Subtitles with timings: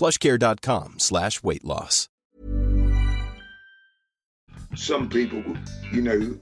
[0.00, 2.08] plushcare.com slash weight loss.
[4.74, 5.42] Some people,
[5.92, 6.38] you know,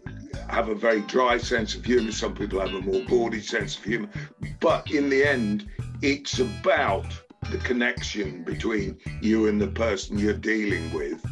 [0.48, 2.12] have a very dry sense of humour.
[2.12, 4.10] Some people have a more bawdy sense of humour.
[4.60, 5.68] But in the end,
[6.02, 7.06] it's about
[7.50, 11.24] the connection between you and the person you're dealing with,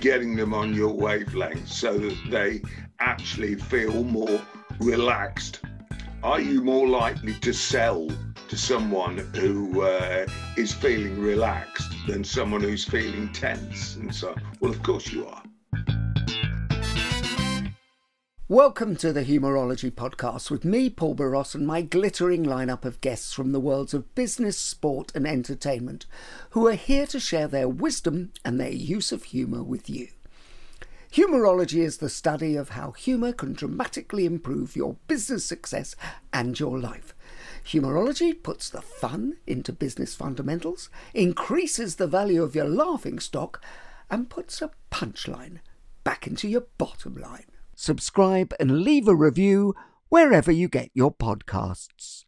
[0.00, 2.62] getting them on your wavelength so that they
[2.98, 4.40] actually feel more
[4.80, 5.60] relaxed.
[6.22, 8.06] Are you more likely to sell
[8.48, 13.96] to someone who uh, is feeling relaxed than someone who's feeling tense?
[13.96, 15.42] And so, well, of course you are.
[18.48, 23.32] Welcome to the Humourology Podcast with me, Paul Boross, and my glittering lineup of guests
[23.32, 26.04] from the worlds of business, sport, and entertainment
[26.50, 30.08] who are here to share their wisdom and their use of humour with you.
[31.12, 35.96] Humourology is the study of how humour can dramatically improve your business success
[36.32, 37.16] and your life.
[37.64, 43.60] Humourology puts the fun into business fundamentals, increases the value of your laughing stock,
[44.08, 45.58] and puts a punchline
[46.04, 47.46] back into your bottom line.
[47.74, 49.74] Subscribe and leave a review
[50.10, 52.22] wherever you get your podcasts.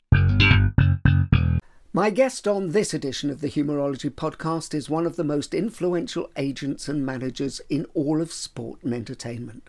[1.95, 6.31] My guest on this edition of the Humourology podcast is one of the most influential
[6.39, 9.69] agents and managers in all of sport and entertainment.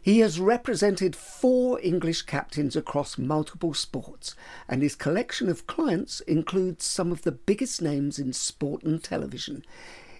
[0.00, 4.34] He has represented four English captains across multiple sports,
[4.70, 9.66] and his collection of clients includes some of the biggest names in sport and television,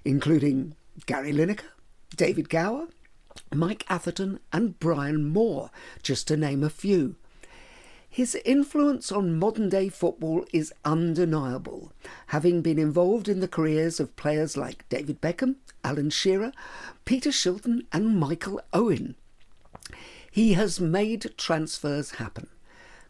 [0.04, 0.76] including
[1.06, 1.72] Gary Lineker,
[2.14, 2.88] David Gower,
[3.50, 5.70] Mike Atherton, and Brian Moore,
[6.02, 7.16] just to name a few.
[8.14, 11.92] His influence on modern day football is undeniable,
[12.28, 16.52] having been involved in the careers of players like David Beckham, Alan Shearer,
[17.04, 19.16] Peter Shilton, and Michael Owen.
[20.30, 22.47] He has made transfers happen,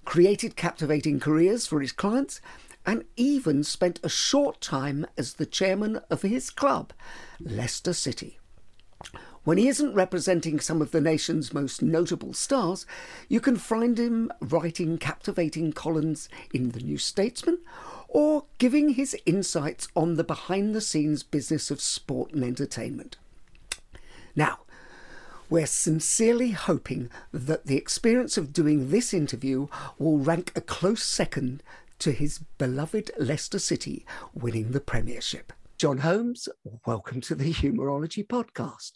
[0.07, 2.41] created captivating careers for his clients,
[2.87, 6.95] and even spent a short time as the chairman of his club,
[7.39, 8.39] Leicester City.
[9.45, 12.87] When he isn't representing some of the nation's most notable stars,
[13.29, 17.59] you can find him writing captivating columns in The New Statesman
[18.09, 23.19] or giving his insights on the behind the scenes business of sport and entertainment.
[24.35, 24.61] Now,
[25.51, 29.67] we're sincerely hoping that the experience of doing this interview
[29.99, 31.63] will rank a close second
[31.99, 35.53] to his beloved Leicester City winning the Premiership.
[35.77, 36.49] Jon Holmes,
[36.87, 38.93] welcome to the Humourology Podcast.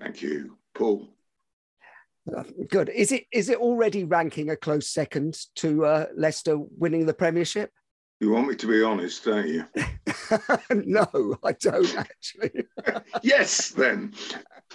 [0.00, 1.08] Thank you, Paul.
[2.68, 2.90] Good.
[2.90, 7.70] Is it is it already ranking a close second to uh, Leicester winning the Premiership?
[8.20, 9.64] You want me to be honest, don't you?
[10.70, 12.66] no, I don't actually.
[13.22, 14.12] yes, then.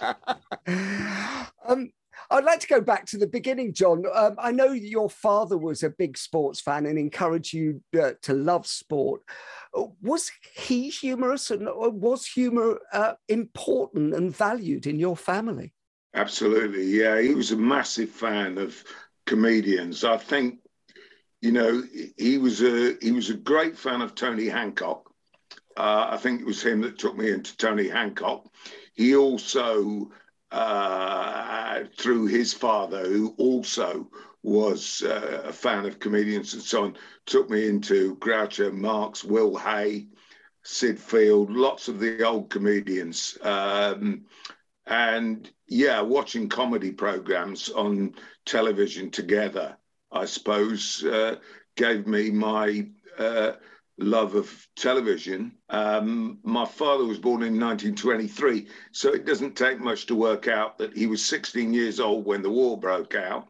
[1.66, 1.92] um,
[2.30, 4.04] I'd like to go back to the beginning, Jon.
[4.12, 8.34] Um, I know your father was a big sports fan and encouraged you uh, to
[8.34, 9.22] love sport.
[10.02, 15.72] Was he humorous and was humor uh, important and valued in your family?
[16.14, 17.20] Absolutely, yeah.
[17.20, 18.82] He was a massive fan of
[19.26, 20.02] comedians.
[20.02, 20.60] I think,
[21.42, 21.82] you know,
[22.16, 25.10] he was a he was a great fan of Tony Hancock.
[25.76, 28.46] Uh, I think it was him that took me into Tony Hancock.
[28.94, 30.10] He also
[30.50, 34.08] uh, through his father, who also
[34.42, 39.56] was uh, a fan of comedians and so on, took me into Groucho Marx, Will
[39.56, 40.06] Hay,
[40.62, 43.36] Sid Field, lots of the old comedians.
[43.42, 44.26] Um,
[44.86, 48.14] and yeah, watching comedy programs on
[48.44, 49.76] television together,
[50.12, 51.36] I suppose, uh,
[51.76, 52.88] gave me my
[53.18, 53.52] uh,
[53.98, 55.52] love of television.
[55.70, 60.78] Um, my father was born in 1923, so it doesn't take much to work out
[60.78, 63.48] that he was 16 years old when the war broke out.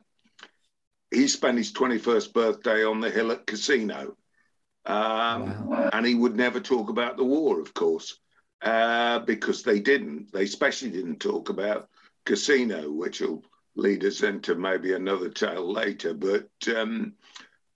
[1.11, 4.17] He spent his 21st birthday on the hill at Cassino.
[4.85, 5.91] Um, wow.
[5.93, 8.19] And he would never talk about the war, of course.
[8.63, 10.33] uh, because they didn't.
[10.33, 11.89] They especially didn't talk about
[12.25, 13.45] Cassino, which will
[13.75, 16.15] lead us into maybe another tale later.
[16.15, 17.15] But um,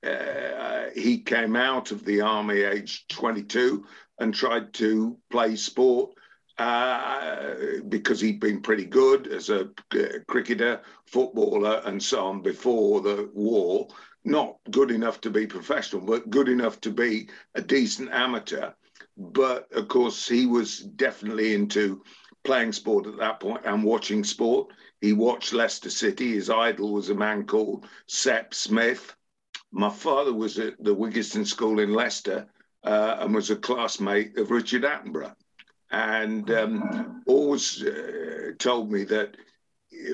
[0.06, 3.84] uh, he came out of the army aged 22
[4.18, 6.12] and tried to play sport
[6.58, 7.54] uh,
[7.88, 9.62] because he'd been pretty good as a
[9.94, 13.88] uh, cricketer, footballer, and so on before the war.
[14.24, 18.72] Not good enough to be professional, but good enough to be a decent amateur.
[19.16, 22.02] But of course, he was definitely into
[22.44, 24.72] playing sport at that point and watching sport.
[25.00, 26.32] He watched Leicester City.
[26.32, 29.14] His idol was a man called Sep Smith.
[29.72, 32.46] My father was at the Wyggeston School in Leicester
[32.84, 35.34] uh, and was a classmate of Richard Attenborough
[35.90, 39.36] and um, always uh, told me that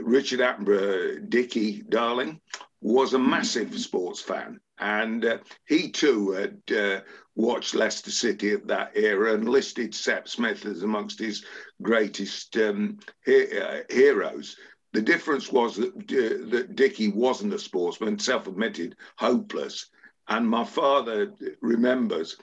[0.03, 2.41] Richard Attenborough, Dickie Darling,
[2.81, 4.61] was a massive sports fan.
[4.79, 7.01] And uh, he too had uh,
[7.35, 11.45] watched Leicester City at that era and listed Sep Smith as amongst his
[11.83, 14.57] greatest um, he- uh, heroes.
[14.93, 19.87] The difference was that, uh, that Dickie wasn't a sportsman, self admitted, hopeless.
[20.29, 22.37] And my father remembers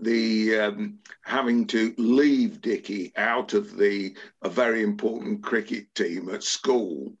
[0.00, 6.42] the um, having to leave Dickie out of the a very important cricket team at
[6.42, 7.14] school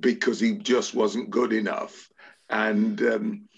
[0.00, 2.08] because he just wasn't good enough,
[2.48, 3.48] and um,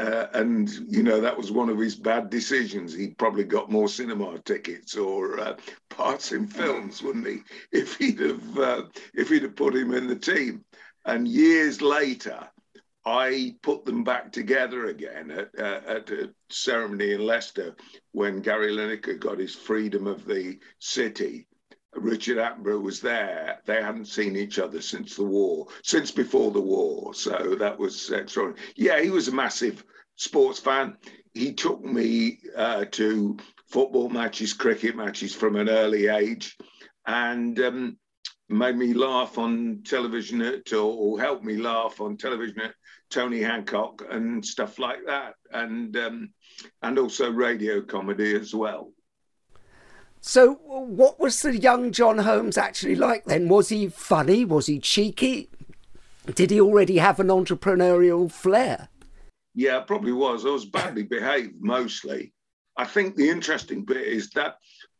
[0.00, 2.94] uh, and you know that was one of his bad decisions.
[2.94, 5.56] He probably got more cinema tickets or uh,
[5.90, 7.38] parts in films, wouldn't he?
[7.70, 8.82] If he'd have uh,
[9.14, 10.64] if he'd have put him in the team.
[11.04, 12.48] And years later,
[13.04, 17.74] I put them back together again at, uh, at a ceremony in Leicester
[18.12, 21.46] when Gary Lineker got his freedom of the city.
[21.94, 23.60] Richard Attenborough was there.
[23.66, 27.14] They hadn't seen each other since the war, since before the war.
[27.14, 28.62] So that was extraordinary.
[28.76, 29.84] Yeah, he was a massive
[30.16, 30.96] sports fan.
[31.34, 33.36] He took me uh, to
[33.68, 36.56] football matches, cricket matches from an early age.
[37.06, 37.98] And um,
[38.50, 42.74] made me laugh on television at, or helped me laugh on television at
[43.10, 46.30] Tony Hancock and stuff like that, and um,
[46.82, 48.92] and also radio comedy as well.
[50.20, 53.48] So, what was the young Jon Holmes actually like then?
[53.48, 54.44] Was he funny?
[54.44, 55.48] Was he cheeky?
[56.34, 58.88] Did he already have an entrepreneurial flair?
[59.54, 60.44] Yeah, probably was.
[60.44, 62.32] I was badly behaved mostly.
[62.76, 64.56] I think the interesting bit is that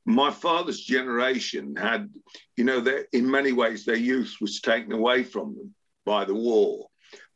[0.06, 2.10] my father's generation had,
[2.56, 5.74] you know, in many ways their youth was taken away from them
[6.04, 6.88] by the war.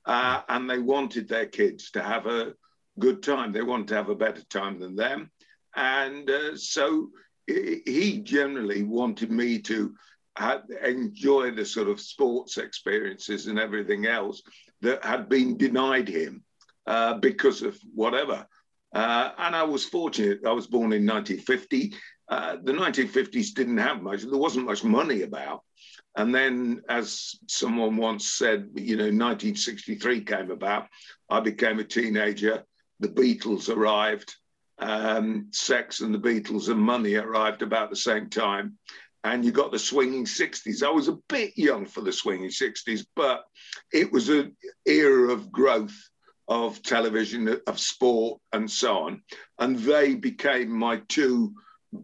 [0.06, 2.54] Uh, and they wanted their kids to have a
[2.98, 3.52] good time.
[3.52, 5.30] They wanted to have a better time than them.
[5.76, 7.10] And uh, so
[7.46, 9.94] he generally wanted me to
[10.84, 14.42] enjoy the sort of sports experiences and everything else
[14.80, 16.42] that had been denied him
[16.86, 18.46] uh, because of whatever.
[18.94, 20.40] Uh, and I was fortunate.
[20.46, 21.94] I was born in 1950.
[22.28, 24.22] Uh, the 1950s didn't have much.
[24.22, 25.62] There wasn't much money about.
[26.16, 30.86] And then, as someone once said, you know, 1963 came about.
[31.28, 32.62] I became a teenager.
[33.00, 34.34] The Beatles arrived.
[34.84, 38.76] Um, Sex and the Beatles and Money arrived about the same time.
[39.24, 40.82] And you got the swinging 60s.
[40.82, 43.44] I was a bit young for the swinging 60s, but
[43.94, 44.54] it was an
[44.84, 45.96] era of growth
[46.48, 49.22] of television, of sport, and so on.
[49.58, 51.54] And they became my two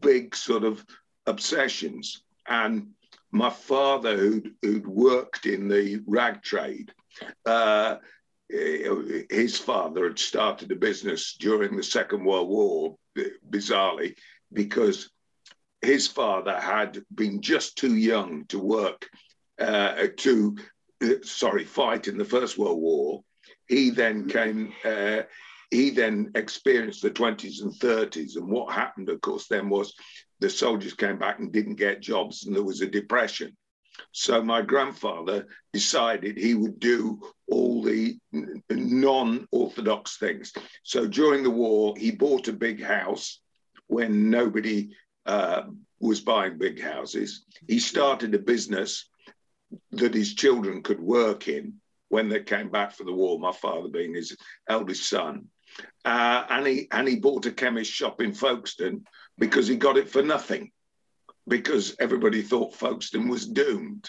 [0.01, 0.83] big sort of
[1.27, 2.23] obsessions.
[2.49, 2.93] And
[3.31, 6.95] my father, who'd, who'd worked in the rag trade,
[7.45, 7.97] uh,
[8.51, 12.97] his father had started a business during the Second World War,
[13.49, 14.17] bizarrely,
[14.53, 15.11] because
[15.83, 19.09] his father had been just too young to work,
[19.61, 20.57] uh, to,
[21.03, 23.23] uh, sorry, fight in the First World War.
[23.69, 25.23] He then came, uh,
[25.71, 28.37] he then experienced the 20s and 30s.
[28.37, 29.95] And what happened, of course, then was
[30.41, 33.57] the soldiers came back and didn't get jobs, and there was a depression.
[34.13, 38.19] So my grandfather decided he would do all the
[38.71, 40.53] non-orthodox things.
[40.83, 43.41] So during the war, he bought a big house
[43.87, 44.91] when nobody
[45.27, 45.63] uh,
[46.01, 47.45] was buying big houses.
[47.69, 49.09] He started a business
[49.93, 51.75] that his children could work in
[52.09, 53.39] when they came back from the war.
[53.39, 54.37] My father being his
[54.69, 55.47] eldest son,
[56.05, 59.05] uh, and he and he bought a chemist shop in Folkestone
[59.39, 60.73] because he got it for nothing,
[61.49, 64.09] because everybody thought Folkestone was doomed.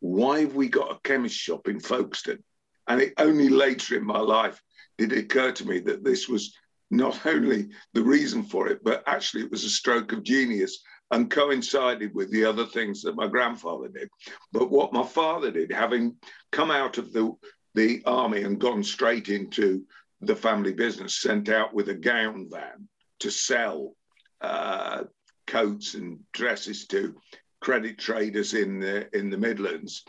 [0.00, 2.42] Why have we got a chemist shop in Folkestone?
[2.88, 4.60] And it only later in my life
[4.98, 6.54] did it occur to me that this was
[6.90, 11.30] not only the reason for it, but actually it was a stroke of genius and
[11.30, 14.08] coincided with the other things that my grandfather did.
[14.52, 16.16] But what my father did, having
[16.52, 17.32] come out of the,
[17.74, 19.84] the army and gone straight into
[20.20, 22.88] the family business, sent out with a gown van
[23.20, 23.94] to sell
[24.40, 25.04] uh,
[25.46, 27.14] coats and dresses to
[27.60, 30.04] credit traders in the in the Midlands.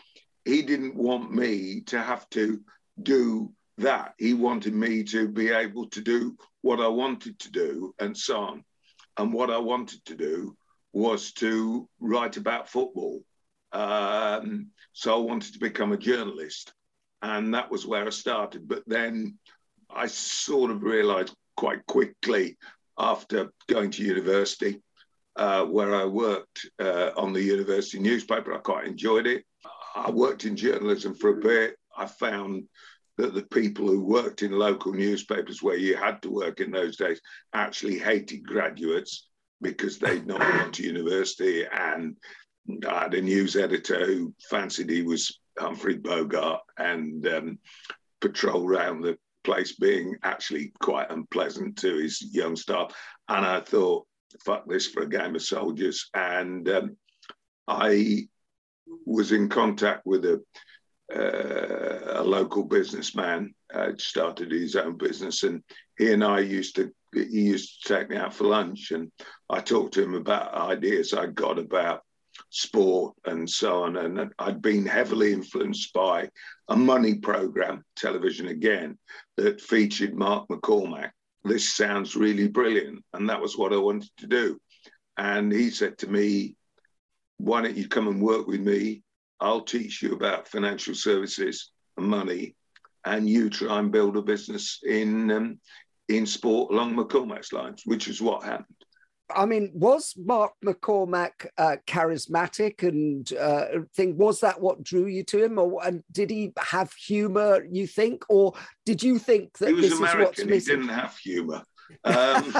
[0.45, 2.61] He didn't want me to have to
[3.01, 4.13] do that.
[4.17, 8.39] He wanted me to be able to do what I wanted to do and so
[8.39, 8.63] on.
[9.17, 10.55] And what I wanted to do
[10.93, 13.23] was to write about football.
[13.71, 16.73] Um, so I wanted to become a journalist.
[17.21, 18.67] And that was where I started.
[18.67, 19.37] But then
[19.89, 22.57] I sort of realized quite quickly
[22.97, 24.81] after going to university,
[25.37, 28.53] uh, where I worked uh, on the university newspaper.
[28.53, 29.43] I quite enjoyed it.
[29.95, 31.77] I worked in journalism for a bit.
[31.95, 32.63] I found
[33.17, 36.97] that the people who worked in local newspapers where you had to work in those
[36.97, 37.19] days
[37.53, 39.27] actually hated graduates
[39.61, 41.65] because they'd not gone to university.
[41.65, 42.15] And
[42.87, 47.59] I had a news editor who fancied he was Humphrey Bogart and um,
[48.21, 52.93] patrol around the place being actually quite unpleasant to his young staff.
[53.29, 54.05] And I thought,
[54.43, 56.09] fuck this for a game of soldiers.
[56.13, 56.97] And um,
[57.67, 58.27] I
[59.05, 60.41] was in contact with a
[61.13, 65.63] uh, a local businessman uh, started his own business, and
[65.97, 69.11] he and I used to he used to take me out for lunch, and
[69.49, 72.01] I talked to him about ideas I got about
[72.49, 73.97] sport and so on.
[73.97, 76.29] And I'd been heavily influenced by
[76.67, 78.97] a money program, television again,
[79.37, 81.11] that featured Mark McCormack.
[81.47, 84.59] This sounds really brilliant, and that was what I wanted to do.
[85.17, 86.55] And he said to me,
[87.37, 89.03] "Why don't you come and work with me?
[89.39, 92.55] I'll teach you about financial services and money,
[93.05, 95.59] and you try and build a business in um,
[96.09, 98.77] in sport along McCormack's lines, which is what happened.
[99.29, 103.65] I mean, was Mark McCormack uh, charismatic and uh,
[103.95, 107.65] think was that what drew you to him, or and did he have humour?
[107.69, 108.53] You think, or
[108.85, 110.75] did you think that he was this American, is what's missing?
[110.75, 111.63] He didn't have humour.
[112.03, 112.55] Um,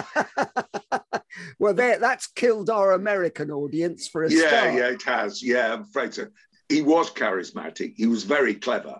[1.59, 4.73] well, there, that's killed our American audience for a yeah, start.
[4.73, 5.41] yeah, it has.
[5.41, 6.27] Yeah, I'm afraid so
[6.69, 7.93] he was charismatic.
[7.95, 8.99] He was very clever,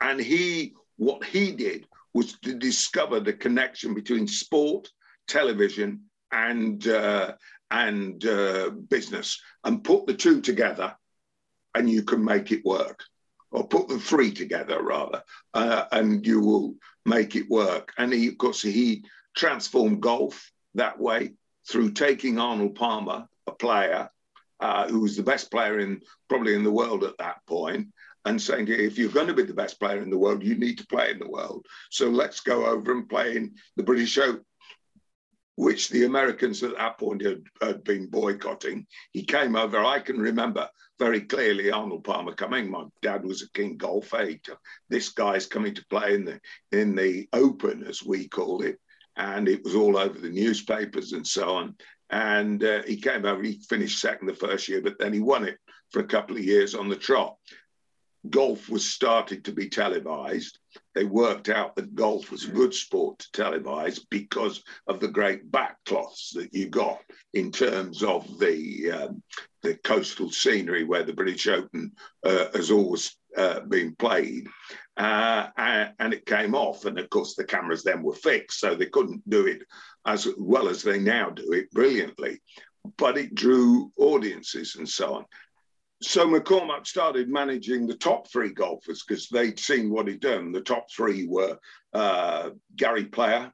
[0.00, 4.88] and he what he did was to discover the connection between sport,
[5.26, 6.00] television,
[6.34, 7.32] and uh,
[7.70, 10.94] and uh, business, and put the two together,
[11.74, 13.02] and you can make it work,
[13.50, 15.22] or put the three together rather,
[15.54, 16.74] uh, and you will
[17.06, 17.92] make it work.
[17.96, 19.04] And he, of course, he
[19.36, 21.32] transformed golf that way
[21.68, 24.10] through taking Arnold Palmer, a player,
[24.60, 27.88] uh, who was the best player in probably in the world at that point,
[28.24, 30.78] and saying, if you're going to be the best player in the world, you need
[30.78, 31.66] to play in the world.
[31.90, 34.44] So let's go over and play in the British Open,
[35.56, 38.86] which the Americans at that point had, had been boycotting.
[39.12, 39.84] He came over.
[39.84, 40.68] I can remember
[40.98, 42.70] very clearly Arnold Palmer coming.
[42.70, 44.48] My dad was a king golf eight.
[44.88, 46.40] This guy's coming to play in the
[46.72, 48.78] in the Open, as we called it,
[49.16, 51.76] and it was all over the newspapers and so on.
[52.10, 55.44] And uh, he came over, he finished second the first year, but then he won
[55.44, 55.58] it
[55.90, 57.36] for a couple of years on the trot.
[58.30, 60.58] Golf was started to be televised.
[60.94, 65.50] They worked out that golf was a good sport to televise because of the great
[65.50, 67.00] backcloths that you got
[67.34, 69.22] in terms of the um,
[69.62, 71.92] the coastal scenery where the British Open
[72.24, 74.46] uh, has always uh, been played.
[74.96, 75.48] Uh,
[75.98, 76.84] and it came off.
[76.84, 79.62] And of course, the cameras then were fixed, so they couldn't do it
[80.06, 82.40] as well as they now do it brilliantly.
[82.98, 85.24] But it drew audiences and so on.
[86.04, 90.52] So McCormack started managing the top three golfers because they'd seen what he'd done.
[90.52, 91.58] The top three were
[91.92, 93.50] uh, Gary Player,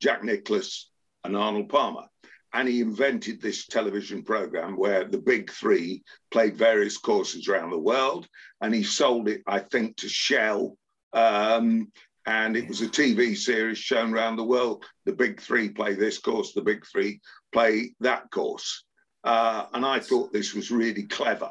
[0.00, 0.90] Jack Nicklaus,
[1.24, 2.06] and Arnold Palmer.
[2.52, 7.78] And he invented this television program where the big three played various courses around the
[7.78, 8.26] world.
[8.60, 10.76] And he sold it, I think, to Shell
[11.12, 11.90] um,
[12.26, 14.84] and it was a TV series shown around the world.
[15.04, 17.20] The big three play this course, the big three
[17.52, 18.84] play that course.
[19.22, 21.50] Uh, and I thought this was really clever.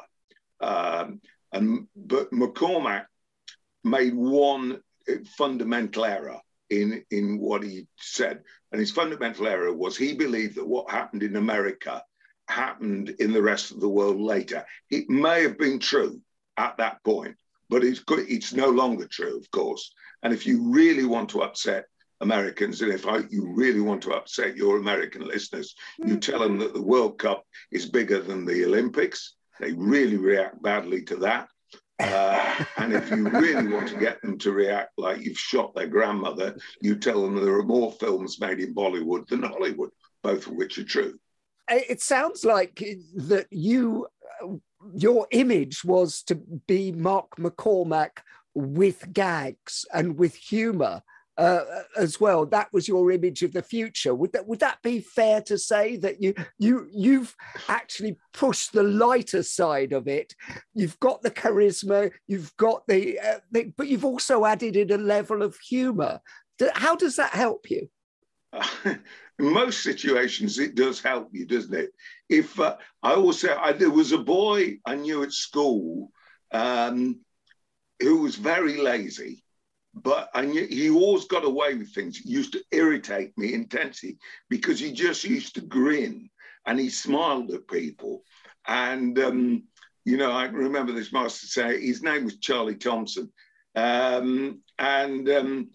[0.66, 3.06] Um, and but McCormack
[3.84, 4.82] made one
[5.38, 8.42] fundamental error in in what he said,
[8.72, 12.04] and his fundamental error was he believed that what happened in America
[12.48, 14.66] happened in the rest of the world later.
[14.90, 16.20] It may have been true
[16.58, 17.36] at that point,
[17.70, 19.94] but it's it's no longer true, of course.
[20.24, 21.86] And if you really want to upset
[22.22, 26.58] Americans, and if I, you really want to upset your American listeners, you tell them
[26.58, 29.36] that the World Cup is bigger than the Olympics.
[29.60, 31.48] They really react badly to that.
[32.00, 35.88] Uh, and if you really want to get them to react like you've shot their
[35.88, 40.54] grandmother, you tell them there are more films made in Bollywood than Hollywood, both of
[40.54, 41.18] which are true.
[41.70, 42.84] It sounds like
[43.16, 44.08] that you
[44.94, 46.36] your image was to
[46.68, 48.20] be Mark McCormack
[48.54, 51.02] with gags and with humor.
[51.38, 51.64] Uh,
[51.98, 52.46] as well.
[52.46, 54.16] That was your image of the future.
[54.16, 57.36] Would that would that be fair to say that you you you've
[57.68, 60.34] actually pushed the lighter side of it?
[60.74, 64.98] You've got the charisma, you've got the, uh, the but you've also added in a
[64.98, 66.22] level of humour.
[66.74, 67.90] How does that help you?
[68.86, 69.00] in
[69.40, 71.92] most situations, it does help you, doesn't it?
[72.30, 76.12] If uh, I also, I, there was a boy I knew at school
[76.52, 77.20] um,
[78.00, 79.44] who was very lazy,
[79.96, 82.18] but knew he always got away with things.
[82.18, 84.18] He used to irritate me intensely
[84.50, 86.30] because he just used to grin
[86.66, 88.24] and he smiled at people.
[88.68, 89.64] And, um,
[90.04, 93.32] you know, I remember this master say his name was Charlie Thompson.
[93.76, 95.70] Um, and um,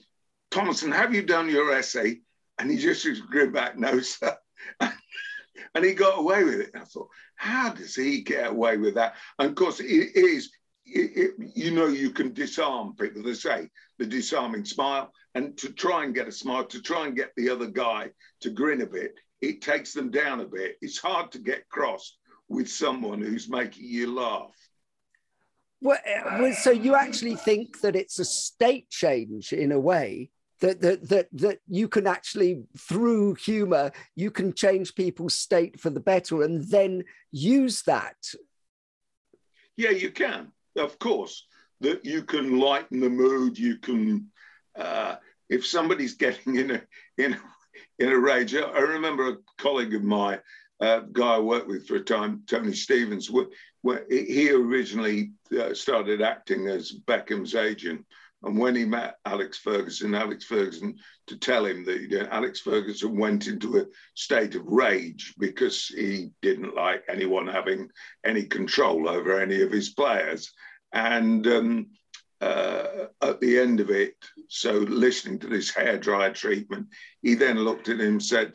[0.50, 2.20] Thompson, have you done your essay?
[2.58, 4.36] And he just used to grin back, no, sir.
[4.80, 6.70] and he got away with it.
[6.74, 9.14] And I thought, how does he get away with that?
[9.38, 10.50] And of course, it is,
[10.86, 13.22] it, it, you know, you can disarm people.
[13.22, 13.68] They say
[13.98, 17.50] the disarming smile, and to try and get a smile, to try and get the
[17.50, 18.10] other guy
[18.40, 20.76] to grin a bit, it takes them down a bit.
[20.80, 22.18] It's hard to get crossed
[22.48, 24.54] with someone who's making you laugh.
[25.80, 30.80] Well, uh, so you actually think that it's a state change in a way that
[30.80, 36.00] that that that you can actually through humor you can change people's state for the
[36.00, 38.16] better and then use that
[39.76, 41.46] yeah you can of course
[41.80, 44.26] that you can lighten the mood you can
[44.76, 45.16] uh,
[45.48, 46.82] if somebody's getting in a
[47.18, 47.36] in
[47.98, 48.54] in a rage.
[48.54, 50.40] I remember a colleague of mine
[50.80, 56.22] a guy i worked with for a time tony stephens where he originally uh, started
[56.22, 58.04] acting as beckham's agent
[58.42, 62.60] and when he met Alex Ferguson, Alex Ferguson to tell him that you know, Alex
[62.60, 67.90] Ferguson went into a state of rage because he didn't like anyone having
[68.24, 70.52] any control over any of his players.
[70.92, 71.86] And um,
[72.40, 74.14] uh, at the end of it,
[74.48, 76.88] so listening to this hair dryer treatment,
[77.20, 78.54] he then looked at him and said,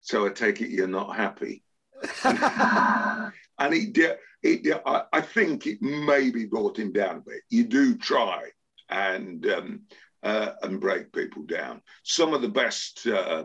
[0.00, 1.62] "So I take it you're not happy."
[2.24, 4.16] and he did.
[4.44, 7.42] I, I think it maybe brought him down a bit.
[7.50, 8.50] You do try
[8.88, 9.80] and um,
[10.22, 11.80] uh, and break people down.
[12.02, 13.44] Some of the best uh,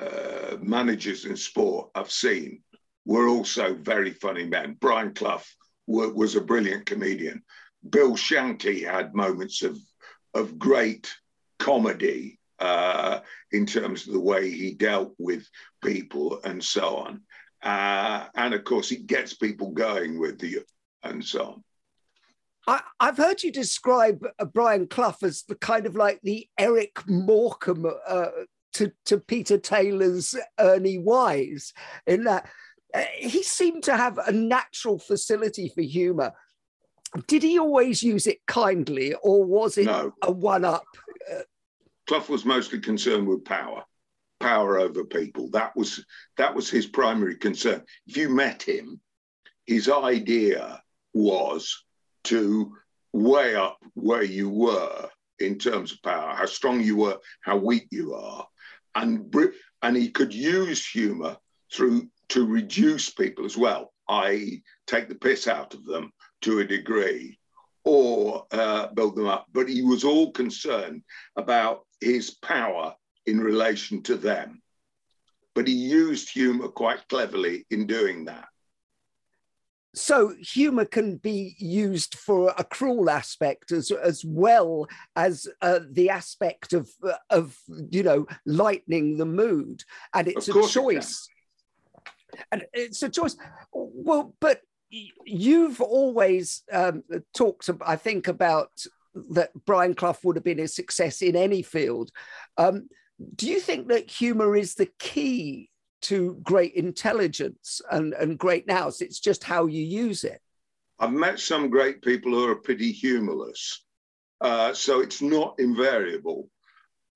[0.00, 2.62] uh, managers in sport I've seen
[3.04, 4.76] were also very funny men.
[4.80, 5.42] Brian Clough
[5.86, 7.42] was a brilliant comedian.
[7.88, 9.78] Bill Shankly had moments of
[10.32, 11.12] of great
[11.58, 13.20] comedy uh,
[13.52, 15.46] in terms of the way he dealt with
[15.82, 17.20] people and so on.
[17.62, 20.64] Uh, and of course, it gets people going with you
[21.02, 21.64] and so on.
[22.66, 27.06] I, have heard you describe uh, Brian Clough as the kind of like the Eric
[27.06, 28.26] Morecambe uh,
[28.74, 31.72] to, to Peter Taylor's Ernie Wise,
[32.06, 32.48] in that
[32.94, 36.32] uh, he seemed to have a natural facility for humour.
[37.26, 40.12] Did he always use it kindly, or was it no.
[40.22, 40.84] a one up?
[42.06, 43.84] Clough was mostly concerned with power,
[44.40, 45.50] power over people.
[45.50, 46.04] That was
[46.36, 47.82] that was his primary concern.
[48.06, 49.00] If you met him,
[49.66, 51.83] his idea was
[52.24, 52.76] to
[53.12, 55.08] weigh up where you were
[55.38, 58.46] in terms of power, how strong you were, how weak you are,
[58.94, 59.34] and
[59.82, 61.36] and he could use humour
[61.72, 66.64] through to reduce people as well, i.e., take the piss out of them to a
[66.64, 67.38] degree,
[67.84, 69.46] or uh, build them up.
[69.52, 71.02] But he was all concerned
[71.36, 72.94] about his power
[73.26, 74.62] in relation to them.
[75.54, 78.48] But he used humour quite cleverly in doing that
[79.94, 86.10] so humor can be used for a cruel aspect as as well as uh, the
[86.10, 87.56] aspect of uh, of
[87.90, 89.84] you know lightening the mood.
[90.12, 91.28] And it's a choice.
[92.32, 93.36] it and it's a choice.
[93.72, 97.02] Well but you've always um,
[97.34, 98.70] talked i think about
[99.30, 102.10] that brian clough would have been a success in any field.
[102.56, 102.88] Um,
[103.36, 105.70] do you think that humor is the key
[106.04, 109.00] to great intelligence and, and great nous.
[109.00, 110.40] It's just how you use it.
[110.98, 113.84] I've met some great people who are pretty humorless.
[114.40, 116.50] Uh, so it's not invariable,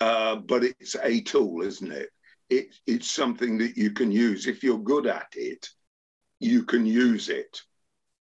[0.00, 2.08] uh, but it's a tool, isn't it?
[2.48, 2.74] it?
[2.86, 4.46] It's something that you can use.
[4.46, 5.68] If you're good at it,
[6.40, 7.62] you can use it.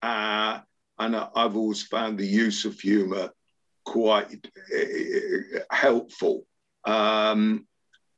[0.03, 0.61] Uh,
[0.99, 3.31] and I've always found the use of humor
[3.85, 6.47] quite uh, helpful.
[6.85, 7.67] Um,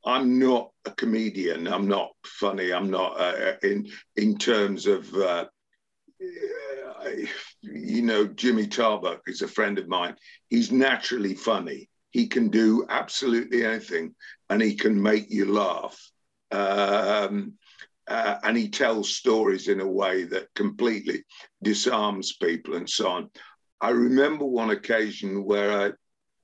[0.05, 1.67] I'm not a comedian.
[1.67, 2.71] I'm not funny.
[2.71, 5.45] I'm not uh, in in terms of uh,
[7.61, 10.15] you know Jimmy Tarbuck is a friend of mine.
[10.49, 11.89] He's naturally funny.
[12.11, 14.15] He can do absolutely anything,
[14.49, 15.99] and he can make you laugh.
[16.51, 17.53] Um,
[18.07, 21.23] uh, and he tells stories in a way that completely
[21.61, 23.29] disarms people and so on.
[23.81, 25.95] I remember one occasion where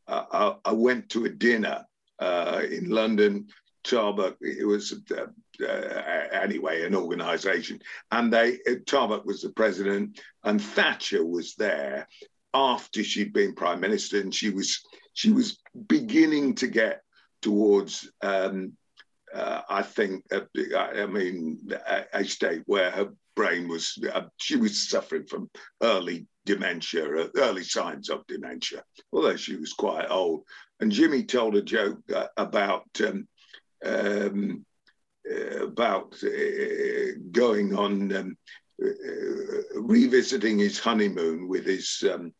[0.08, 1.85] I, I, I went to a dinner
[2.20, 3.48] uh, in London.
[3.84, 5.28] Tarbuck, it was uh,
[5.64, 7.80] uh, anyway an organisation,
[8.12, 12.08] and they Tarbuck was the president, and Thatcher was there
[12.56, 17.04] after she'd been prime minister, and she was she was beginning to get
[17.42, 18.12] towards.
[18.22, 18.74] Um,
[19.34, 24.88] uh, I think, I mean, a, a, state where her brain was, uh, she was
[24.90, 25.50] suffering from
[25.84, 30.44] early dementia, uh, early signs of dementia, although she was quite old.
[30.80, 33.28] And Jimmy told a joke uh, about um,
[33.86, 34.66] um,
[35.30, 38.38] uh, about uh, going on um,
[38.84, 38.88] uh,
[39.76, 42.34] revisiting his honeymoon with his um,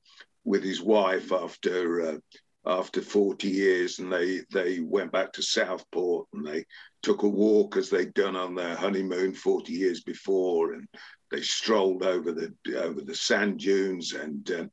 [0.44, 2.20] with his wife after
[2.68, 4.00] after 40 years.
[4.00, 6.66] And they they went back to Southport and they
[7.02, 10.74] took a walk as they'd done on their honeymoon 40 years before.
[10.74, 10.88] And
[11.36, 14.66] they strolled over the over the sand dunes and uh,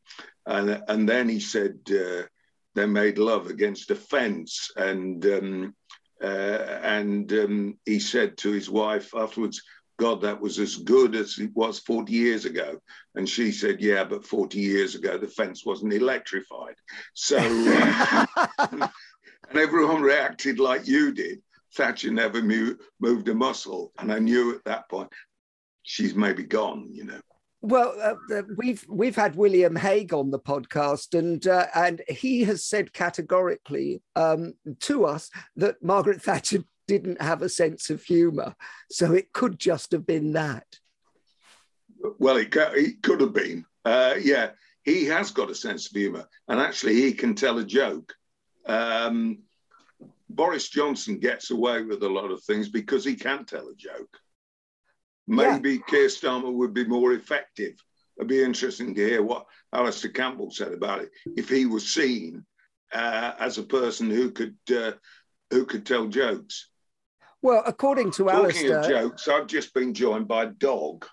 [0.47, 2.23] and and then he said uh,
[2.75, 5.75] they made love against a fence and um,
[6.23, 9.61] uh, and um, he said to his wife afterwards
[9.99, 12.81] God, that was as good as it was 40 years ago.
[13.15, 16.75] And she said, Yeah, but 40 years ago, the fence wasn't electrified.
[17.15, 18.27] So, uh,
[18.69, 21.41] and everyone reacted like you did.
[21.75, 23.93] Thatcher never moved a muscle.
[23.99, 25.11] And I knew at that point,
[25.83, 27.21] she's maybe gone, you know.
[27.65, 32.65] Well, uh, we've we've had William Hague on the podcast, and uh, and he has
[32.65, 38.57] said categorically um, to us that Margaret Thatcher didn't have a sense of humor.
[38.91, 40.67] So it could just have been that.
[42.19, 43.65] Well, it, it could have been.
[43.85, 44.51] Uh, yeah,
[44.83, 48.13] he has got a sense of humor, and actually, he can tell a joke.
[48.67, 49.39] Um,
[50.29, 54.19] Boris Johnson gets away with a lot of things because he can tell a joke.
[55.27, 55.83] Maybe yeah.
[55.89, 57.75] Keir Starmer would be more effective.
[58.17, 61.11] It'd be interesting to hear what Alastair Campbell said about it.
[61.37, 62.45] If he was seen
[62.93, 64.93] uh, as a person who could uh,
[65.51, 66.69] who could tell jokes.
[67.41, 71.07] Well, according to Talking Alastair, of jokes, I've just been joined by a dog.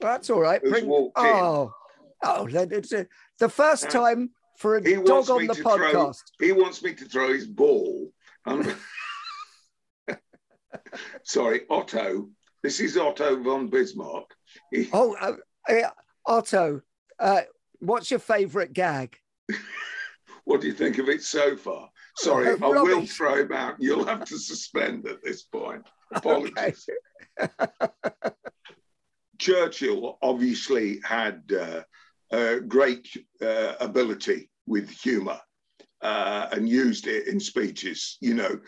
[0.00, 0.62] That's all right.
[0.62, 1.72] Bring, oh,
[2.22, 3.06] oh, it's a,
[3.38, 6.18] the first time for a dog on the podcast.
[6.38, 8.10] Throw, he wants me to throw his ball.
[11.22, 12.28] sorry, Otto.
[12.64, 14.34] This is Otto von Bismarck.
[14.94, 15.34] Oh, uh,
[15.68, 15.90] uh,
[16.24, 16.80] Otto,
[17.18, 17.42] uh,
[17.80, 19.14] what's your favourite gag?
[20.44, 21.90] what do you think of it so far?
[22.16, 23.74] Sorry, I will throw him out.
[23.80, 25.86] You'll have to suspend at this point.
[26.14, 26.88] Apologies.
[29.38, 31.42] Churchill obviously had
[32.32, 33.06] uh, great
[33.42, 35.38] uh, ability with humour
[36.00, 38.16] uh, and used it in speeches.
[38.22, 38.58] You know,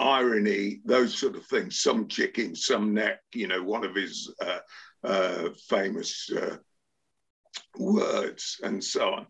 [0.00, 1.80] irony, those sort of things.
[1.80, 3.20] Some chicken, some neck.
[3.32, 4.58] You know, one of his uh,
[5.04, 6.56] uh, famous uh,
[7.78, 9.26] words, and so on.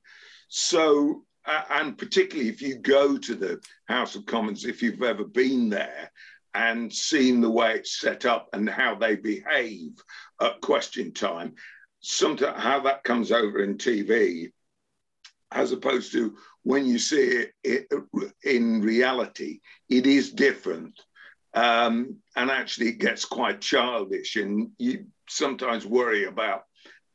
[0.49, 5.69] So and particularly if you go to the House of Commons, if you've ever been
[5.69, 6.13] there
[6.55, 9.93] and seen the way it's set up and how they behave
[10.41, 11.55] at question time,
[12.01, 14.53] sometimes how that comes over in TV,
[15.53, 17.89] as opposed to when you see it, it
[18.45, 20.95] in reality, it is different.
[21.55, 26.65] Um, and actually, it gets quite childish, and you sometimes worry about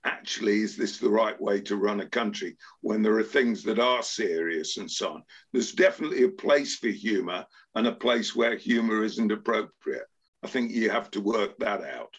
[0.05, 3.79] actually, is this the right way to run a country when there are things that
[3.79, 5.23] are serious and so on?
[5.51, 10.05] There's definitely a place for humor and a place where humor isn't appropriate.
[10.43, 12.15] I think you have to work that out.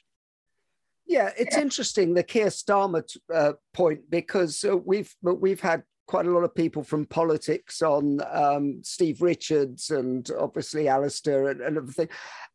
[1.07, 1.63] Yeah, it's yeah.
[1.63, 6.55] interesting the Keir Starmer uh, point because uh, we've we've had quite a lot of
[6.55, 12.09] people from politics on um, Steve Richards and obviously Alastair and, and everything.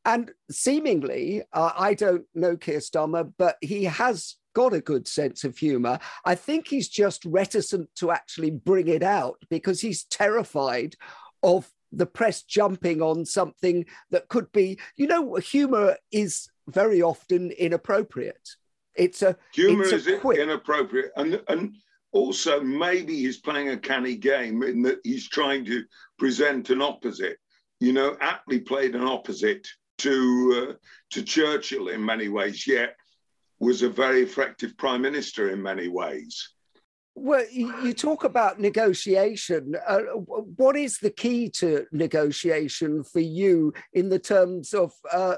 [0.05, 5.43] And seemingly, uh, I don't know Keir Starmer, but he has got a good sense
[5.43, 5.99] of humor.
[6.25, 10.95] I think he's just reticent to actually bring it out because he's terrified
[11.43, 17.51] of the press jumping on something that could be, you know, humor is very often
[17.51, 18.55] inappropriate.
[18.95, 20.37] It's a humor it's a is quick...
[20.37, 21.75] inappropriate, and and
[22.11, 25.83] also maybe he's playing a canny game in that he's trying to
[26.17, 27.37] present an opposite.
[27.79, 29.67] You know, Attlee played an opposite
[29.99, 30.73] to uh,
[31.11, 32.67] to Churchill in many ways.
[32.67, 32.95] Yet
[33.59, 36.49] was a very effective prime minister in many ways.
[37.13, 39.75] Well, you talk about negotiation.
[39.85, 39.99] Uh,
[40.55, 45.35] what is the key to negotiation for you in the terms of uh,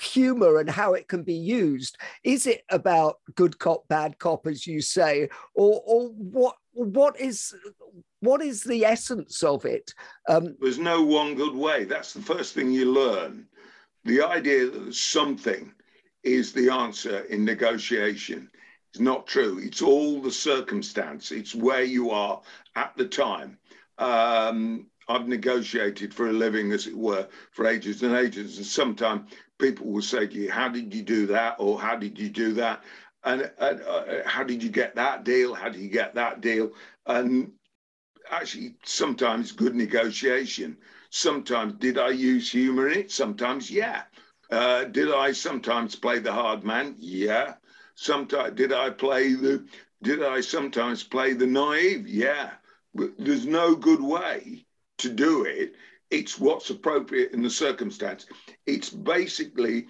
[0.00, 1.96] humor and how it can be used?
[2.24, 6.56] Is it about good cop, bad cop, as you say, or, or what?
[6.72, 7.54] What is
[8.20, 9.94] what is the essence of it?
[10.28, 11.84] Um, There's no one good way.
[11.84, 13.46] That's the first thing you learn.
[14.04, 15.72] The idea that something
[16.22, 18.50] is the answer in negotiation.
[18.94, 19.58] is not true.
[19.62, 21.30] It's all the circumstance.
[21.30, 22.40] It's where you are
[22.74, 23.58] at the time.
[23.98, 28.56] Um, I've negotiated for a living, as it were, for ages and ages.
[28.56, 31.56] And sometimes people will say to you, How did you do that?
[31.58, 32.82] Or how did you do that?
[33.22, 35.54] And, and uh, how did you get that deal?
[35.54, 36.72] How did you get that deal?
[37.06, 37.52] And
[38.30, 40.76] actually, sometimes good negotiation.
[41.10, 43.12] Sometimes, did I use humor in it?
[43.12, 44.02] Sometimes, yeah.
[44.50, 46.96] Uh, did I sometimes play the hard man?
[46.98, 47.54] Yeah.
[47.94, 49.66] Sometimes, did I play the?
[50.02, 52.08] Did I sometimes play the naive?
[52.08, 52.50] Yeah.
[52.94, 54.65] But there's no good way
[54.98, 55.74] to do it.
[56.10, 58.26] It's what's appropriate in the circumstance.
[58.66, 59.88] It's basically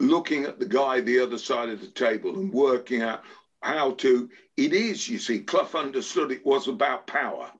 [0.00, 3.22] looking at the guy the other side of the table and working out
[3.62, 4.28] how to.
[4.56, 7.50] It is, you see, Clough understood it was about power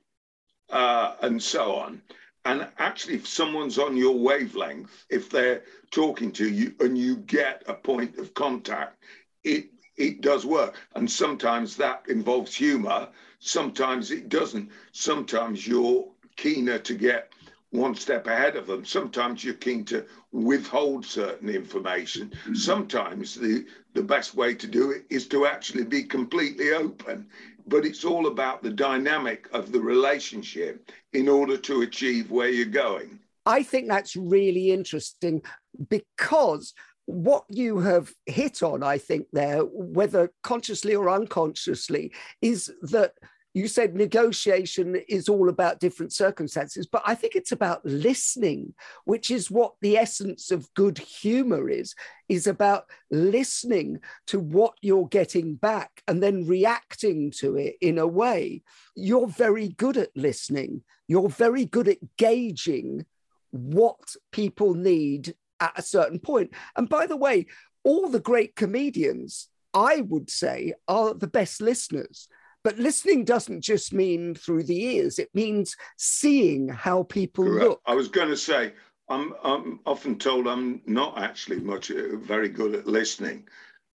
[0.70, 2.02] uh, and so on.
[2.44, 7.62] And actually, if someone's on your wavelength, if they're talking to you and you get
[7.66, 9.02] a point of contact,
[9.42, 10.74] it it does work.
[10.94, 13.08] And sometimes that involves humor.
[13.38, 14.70] Sometimes it doesn't.
[14.92, 16.06] Sometimes you're
[16.37, 17.33] keener to get
[17.70, 18.85] one step ahead of them.
[18.85, 22.31] Sometimes you're keen to withhold certain information.
[22.31, 22.55] Mm-hmm.
[22.55, 27.27] Sometimes the, the best way to do it is to actually be completely open.
[27.66, 32.66] But it's all about the dynamic of the relationship in order to achieve where you're
[32.66, 33.18] going.
[33.47, 35.42] I think that's really interesting
[35.88, 36.75] because
[37.07, 43.14] what you have hit on, I think, there, whether consciously or unconsciously, is that
[43.54, 49.30] you said negotiation is all about different circumstances, but I think it's about listening, which
[49.30, 51.94] is what the essence of good humor is,
[52.28, 58.06] is about listening to what you're getting back and then reacting to it in a
[58.06, 58.62] way.
[58.96, 60.82] You're very good at listening.
[61.06, 63.06] You're very good at gauging
[63.52, 66.52] what people need at a certain point.
[66.76, 67.46] And by the way,
[67.84, 72.28] all the great comedians, I would say, are the best listeners
[72.64, 77.68] but listening doesn't just mean through the ears, it means seeing how people Correct.
[77.68, 77.81] look.
[77.87, 78.72] I was going to say,
[79.11, 83.46] I'm, I'm often told I'm not actually much uh, very good at listening.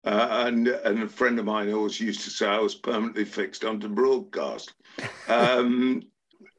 [0.05, 3.65] Uh, and and a friend of mine always used to say I was permanently fixed
[3.65, 4.73] onto broadcast.
[5.27, 6.03] Um,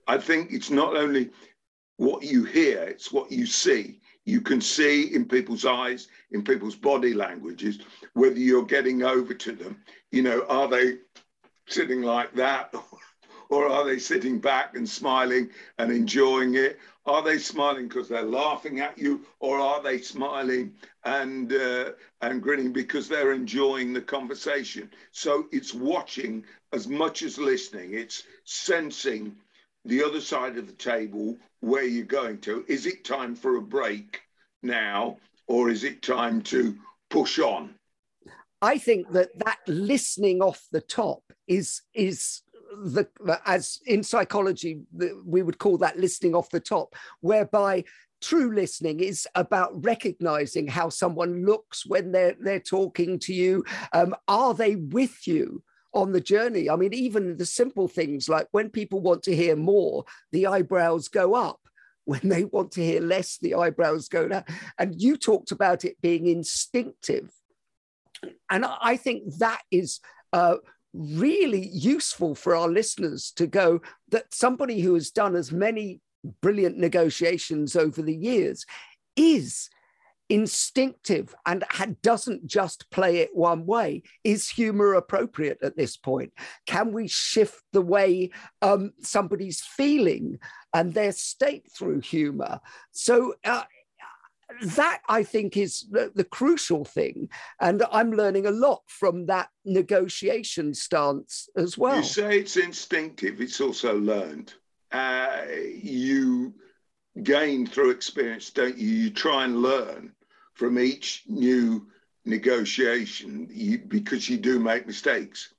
[0.06, 1.30] I think it's not only
[1.96, 4.00] what you hear; it's what you see.
[4.24, 7.80] You can see in people's eyes, in people's body languages,
[8.14, 9.82] whether you're getting over to them.
[10.12, 10.98] You know, are they
[11.72, 12.74] sitting like that?
[13.50, 16.78] Or are they sitting back and smiling and enjoying it?
[17.04, 22.40] Are they smiling because they're laughing at you, or are they smiling and uh, and
[22.40, 24.88] grinning because they're enjoying the conversation?
[25.10, 27.94] So it's watching as much as listening.
[27.94, 29.34] It's sensing
[29.84, 32.64] the other side of the table where you're going to.
[32.68, 34.20] Is it time for a break
[34.62, 35.16] now,
[35.48, 36.76] or is it time to
[37.08, 37.74] push on?
[38.62, 42.42] I think that that listening off the top is is
[42.84, 43.06] the
[43.46, 44.80] as in psychology
[45.24, 47.84] we would call that listening off the top, whereby
[48.20, 53.64] true listening is about recognizing how someone looks when they're they're talking to you.
[53.92, 55.62] Um, are they with you?
[55.92, 56.70] on the journey.
[56.70, 61.08] I mean, even the simple things like when people want to hear more, the eyebrows
[61.08, 61.60] go up.
[62.06, 64.44] When they want to hear less, the eyebrows go down.
[64.78, 67.30] And you talked about it being instinctive.
[68.50, 70.00] And I think that is
[70.32, 70.56] uh,
[70.92, 76.00] really useful for our listeners to go that somebody who has done as many
[76.40, 78.64] brilliant negotiations over the years
[79.16, 79.70] is
[80.28, 81.64] instinctive and
[82.02, 84.02] doesn't just play it one way.
[84.22, 86.32] Is humor appropriate at this point?
[86.66, 88.30] Can we shift the way
[88.62, 90.38] um, somebody's feeling
[90.72, 92.60] and their state through humor?
[92.92, 93.64] So uh,
[94.62, 97.28] that I think is the, the, crucial thing.
[97.60, 101.96] And I'm learning a lot from that negotiation stance as well.
[101.96, 104.52] You say it's instinctive, it's also learned.
[104.92, 105.42] Uh,
[105.82, 106.54] you
[107.22, 108.88] gain through experience, don't you?
[108.88, 110.12] You try and learn
[110.54, 111.86] from each new
[112.24, 115.54] negotiation you, because you do make mistakes.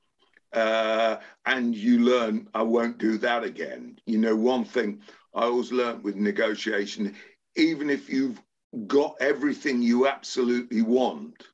[0.53, 3.99] Uh, and you learn, I won't do that again.
[4.05, 5.01] You know, one thing
[5.33, 7.15] I always learned with negotiation,
[7.55, 8.41] even if you've
[8.87, 11.47] got everything you absolutely want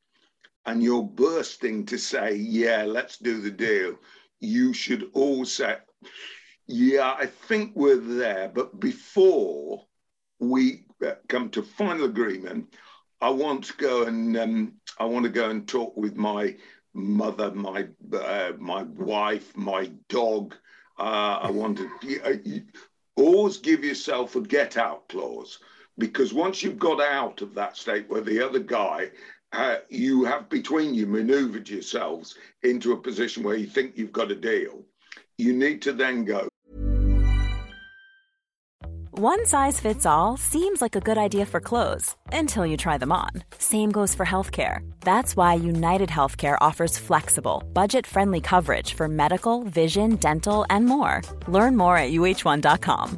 [0.66, 3.98] and you're bursting to say, yeah, let's do the deal,
[4.40, 5.78] you should all say,
[6.68, 8.52] yeah, I think we're there.
[8.54, 9.86] But before
[10.40, 12.76] we uh, come to final agreement,
[13.22, 16.56] I want to go and um, I want to go and talk with my
[16.94, 20.56] mother, my uh, my wife, my dog.
[21.00, 22.64] Uh, I want to you,
[23.16, 25.60] always give yourself a get out clause
[25.98, 29.10] because once you've got out of that state where the other guy
[29.54, 34.32] uh, you have between you maneuvered yourselves into a position where you think you've got
[34.32, 34.84] a deal
[35.38, 36.48] you need to then go
[39.20, 43.12] One size fits all seems like a good idea for clothes until you try them
[43.12, 43.32] on.
[43.58, 44.88] Same goes for healthcare.
[45.02, 51.24] That's why United Healthcare offers flexible, budget friendly coverage for medical, vision, dental, and more.
[51.48, 53.18] Learn more at uh1.com.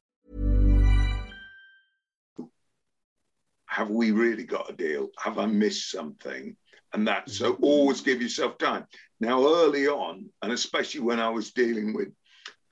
[3.71, 5.09] Have we really got a deal?
[5.17, 6.57] Have I missed something?
[6.93, 8.85] And that, so always give yourself time.
[9.21, 12.09] Now, early on, and especially when I was dealing with,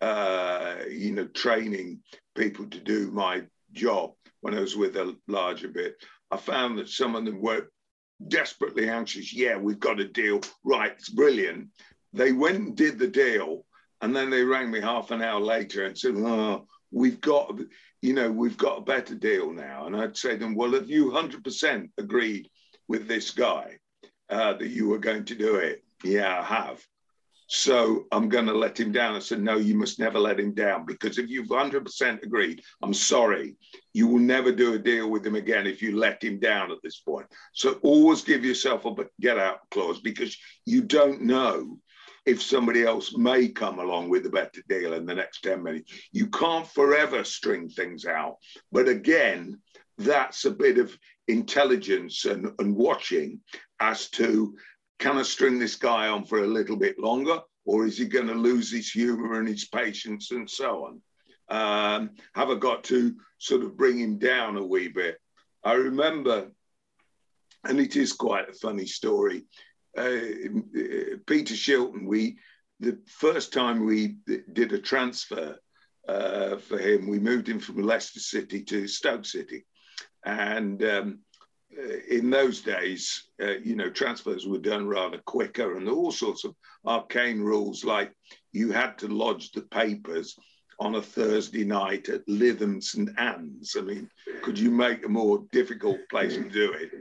[0.01, 1.99] uh, you know, training
[2.35, 5.95] people to do my job when I was with a larger bit,
[6.31, 7.69] I found that some of them were
[8.27, 9.33] desperately anxious.
[9.33, 10.41] Yeah, we've got a deal.
[10.65, 11.69] Right, it's brilliant.
[12.11, 13.65] They went and did the deal,
[14.01, 17.57] and then they rang me half an hour later and said, "Oh, we've got,
[18.01, 20.89] you know, we've got a better deal now." And I'd say to them, "Well, have
[20.89, 22.49] you hundred percent agreed
[22.87, 23.77] with this guy
[24.29, 26.81] uh, that you were going to do it?" Yeah, I have.
[27.51, 29.15] So I'm going to let him down.
[29.15, 32.93] I said, no, you must never let him down because if you've 100% agreed, I'm
[32.93, 33.55] sorry,
[33.91, 36.77] you will never do a deal with him again if you let him down at
[36.83, 37.25] this point.
[37.53, 41.79] So always give yourself a get out clause because you don't know
[42.25, 45.91] if somebody else may come along with a better deal in the next 10 minutes.
[46.11, 48.37] You can't forever string things out.
[48.71, 49.61] But again,
[49.97, 53.41] that's a bit of intelligence and, and watching
[53.79, 54.55] as to
[54.99, 58.27] can I string this guy on for a little bit longer, or is he going
[58.27, 61.01] to lose his humor and his patience and so on?
[61.49, 65.17] Um, have I got to sort of bring him down a wee bit?
[65.63, 66.51] I remember,
[67.63, 69.45] and it is quite a funny story.
[69.97, 70.19] Uh,
[71.25, 72.37] Peter Shilton, we
[72.79, 74.17] the first time we
[74.53, 75.59] did a transfer
[76.07, 79.65] uh, for him, we moved him from Leicester City to Stoke City,
[80.25, 81.19] and um,
[82.09, 86.55] in those days, uh, you know, transfers were done rather quicker and all sorts of
[86.85, 88.11] arcane rules like
[88.51, 90.35] you had to lodge the papers
[90.79, 93.75] on a Thursday night at Lytham St Anne's.
[93.77, 94.09] I mean,
[94.41, 96.91] could you make a more difficult place to do it?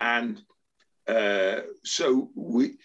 [0.00, 0.40] And
[1.08, 2.76] uh, so we,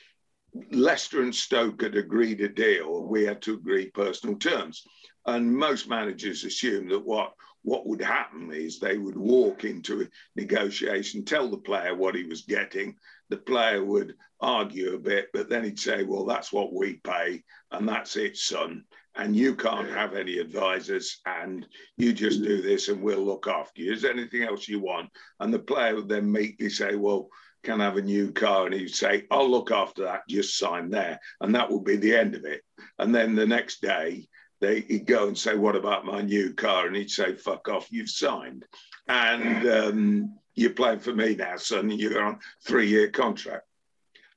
[0.72, 3.04] Leicester and Stoke had agreed a deal.
[3.04, 4.84] We had to agree personal terms.
[5.26, 7.34] And most managers assume that what
[7.64, 12.24] what would happen is they would walk into a negotiation, tell the player what he
[12.24, 12.96] was getting.
[13.30, 17.44] The player would argue a bit, but then he'd say, Well, that's what we pay,
[17.72, 18.84] and that's it, son.
[19.16, 21.66] And you can't have any advisors, and
[21.98, 23.94] you just do this, and we'll look after you.
[23.94, 25.10] Is there anything else you want?
[25.40, 27.30] And the player would then meekly say, Well,
[27.63, 28.65] can have a new car?
[28.65, 31.19] And he'd say, I'll look after that, just sign there.
[31.41, 32.62] And that would be the end of it.
[32.99, 34.28] And then the next day,
[34.62, 36.88] they, he'd go and say, What about my new car?
[36.88, 38.65] And he'd say, Fuck off, you've signed.
[39.07, 41.89] And um, you're playing for me now, son.
[41.89, 43.66] You're on three year contract.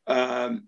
[0.06, 0.64] Um,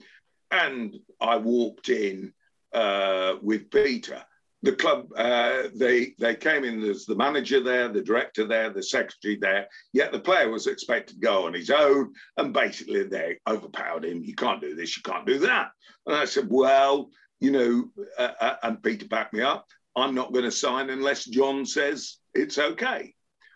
[0.50, 2.32] and I walked in
[2.72, 4.22] uh, with Peter.
[4.62, 6.82] The club, uh, they they came in.
[6.82, 9.68] as the manager there, the director there, the secretary there.
[9.92, 14.24] Yet the player was expected to go on his own, and basically they overpowered him.
[14.24, 15.70] You can't do this, you can't do that.
[16.06, 19.66] And I said, well, you know, uh, uh, and Peter backed me up.
[19.94, 23.14] I'm not going to sign unless Jon says it's okay.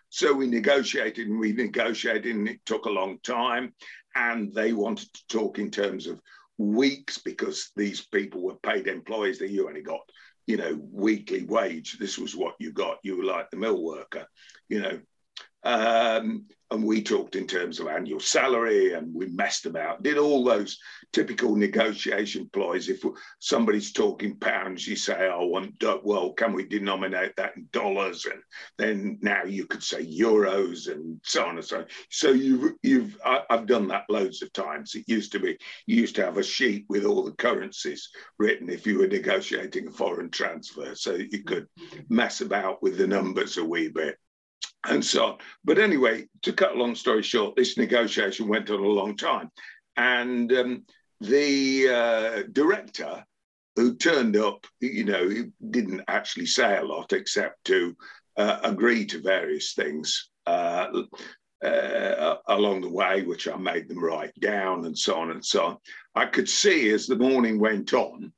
[0.09, 3.73] So we negotiated and we negotiated, and it took a long time.
[4.15, 6.21] And they wanted to talk in terms of
[6.57, 10.01] weeks because these people were paid employees that you only got
[10.47, 11.97] you know, weekly wage.
[11.97, 12.97] This was what you got.
[13.03, 14.27] You were like the mill worker,
[14.69, 14.99] you know.
[15.63, 20.43] Um, and we talked in terms of annual salary and we messed about, did all
[20.43, 20.79] those
[21.11, 22.89] typical negotiation ploys.
[22.89, 23.03] If
[23.39, 28.25] somebody's talking pounds, you say, I want, well, can we denominate that in dollars?
[28.25, 28.41] And
[28.79, 31.85] then now you could say euros and so on and so on.
[32.09, 34.95] So you've, you've I, have done that loads of times.
[34.95, 38.09] It used to be, you used to have a sheet with all the currencies
[38.39, 40.95] written if you were negotiating a foreign transfer.
[40.95, 41.67] So you could
[42.09, 44.17] mess about with the numbers a wee bit
[44.87, 45.37] and so on.
[45.63, 49.49] But anyway, to cut a long story short, this negotiation went on a long time.
[49.95, 50.85] And um,
[51.21, 53.23] the uh, director
[53.75, 57.95] who turned up, you know, he didn't actually say a lot except to
[58.37, 60.87] uh, agree to various things uh,
[61.63, 65.65] uh along the way, which I made them write down and so on and so
[65.65, 65.77] on.
[66.13, 68.33] I could see as the morning went on,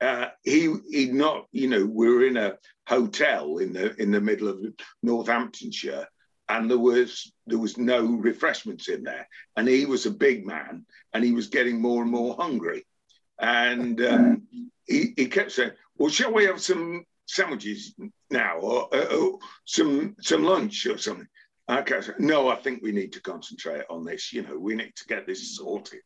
[0.00, 4.20] uh, he he not you know we were in a hotel in the in the
[4.20, 4.60] middle of
[5.02, 6.06] Northamptonshire,
[6.48, 10.86] and there was there was no refreshments in there, and he was a big man,
[11.12, 12.86] and he was getting more and more hungry,
[13.38, 14.42] and um,
[14.86, 17.94] he he kept saying, "Well, shall we have some sandwiches
[18.30, 21.28] now, or, some some lunch or something?"
[21.68, 24.32] Okay, no, I think we need to concentrate on this.
[24.32, 26.02] You know, we need to get this sorted,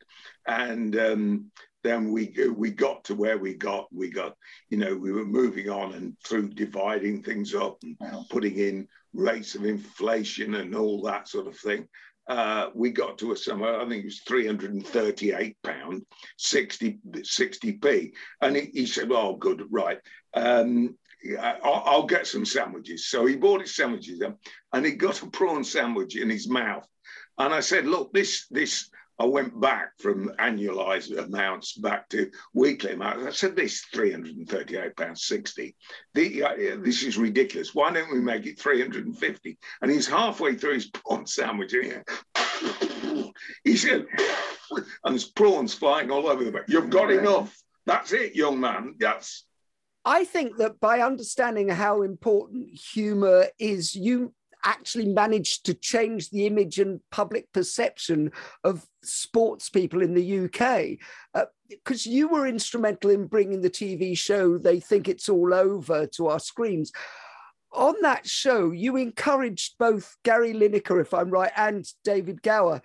[0.46, 1.50] and um,
[1.84, 3.86] then we we got to where we got.
[3.92, 4.34] We got,
[4.70, 9.54] you know, we were moving on and through dividing things up and putting in rates
[9.54, 11.86] of inflation and all that sort of thing.
[12.26, 16.06] Uh, we got to a sum, I think it was 338 pound,
[16.38, 18.12] 60, 60p.
[18.40, 19.98] And he, he said, oh, good, right.
[20.32, 20.96] Um,
[21.40, 23.08] I'll, I'll, get some sandwiches.
[23.08, 24.22] So he bought his sandwiches
[24.72, 26.86] and he got a prawn sandwich in his mouth.
[27.38, 32.92] And I said, look, this, this, I went back from annualized amounts back to weekly
[32.92, 33.26] amounts.
[33.26, 35.74] I said, this £338.60.
[36.14, 37.74] The, uh, this is ridiculous.
[37.74, 41.74] Why don't we make it 350 And he's halfway through his prawn sandwich.
[41.74, 42.04] And
[43.62, 44.06] he said,
[44.70, 46.64] and there's prawns flying all over the place.
[46.68, 47.56] You've got enough.
[47.86, 48.94] That's it, young man.
[48.98, 49.44] That's
[50.04, 54.34] I think that by understanding how important humor is, you
[54.64, 60.98] actually managed to change the image and public perception of sports people in the UK.
[61.68, 66.06] Because uh, you were instrumental in bringing the TV show They Think It's All Over
[66.08, 66.92] to our screens.
[67.72, 72.82] On that show, you encouraged both Gary Lineker, if I'm right, and David Gower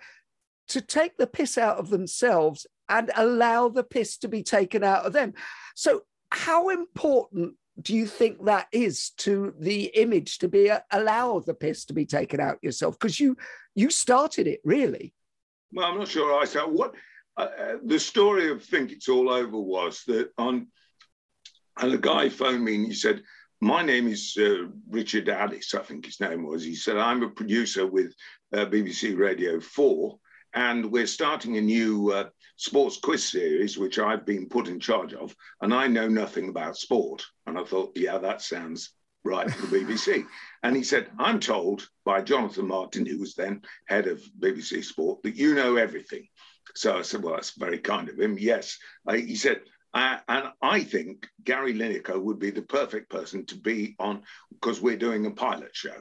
[0.68, 5.04] to take the piss out of themselves and allow the piss to be taken out
[5.04, 5.34] of them.
[5.74, 6.02] So,
[6.32, 11.54] how important do you think that is to the image to be a, allow the
[11.54, 12.98] piss to be taken out yourself?
[12.98, 13.36] Because you
[13.74, 15.14] you started it really.
[15.72, 16.94] Well i'm not sure i said what
[17.36, 20.66] uh, uh, the story of think it's all over was that on
[21.78, 23.22] and a guy phoned me and he said
[23.60, 26.64] my name is uh, richard addis i think his name was.
[26.64, 28.12] He said i'm a producer with
[28.52, 30.18] uh, bbc radio 4
[30.54, 32.28] and we're starting a new uh,
[32.60, 36.76] sports quiz series, which I've been put in charge of, and I know nothing about
[36.76, 37.24] sport.
[37.46, 38.90] And I thought, yeah, that sounds
[39.24, 40.26] right for the BBC.
[40.62, 45.22] and he said, I'm told by Jonathan Martin, who was then head of BBC Sport,
[45.22, 46.28] that you know everything.
[46.74, 48.36] So I said, well, that's very kind of him.
[48.38, 48.76] Yes.
[49.06, 49.62] Uh, he said,
[49.94, 54.82] uh, and I think Gary Lineker would be the perfect person to be on because
[54.82, 55.96] we're doing a pilot show.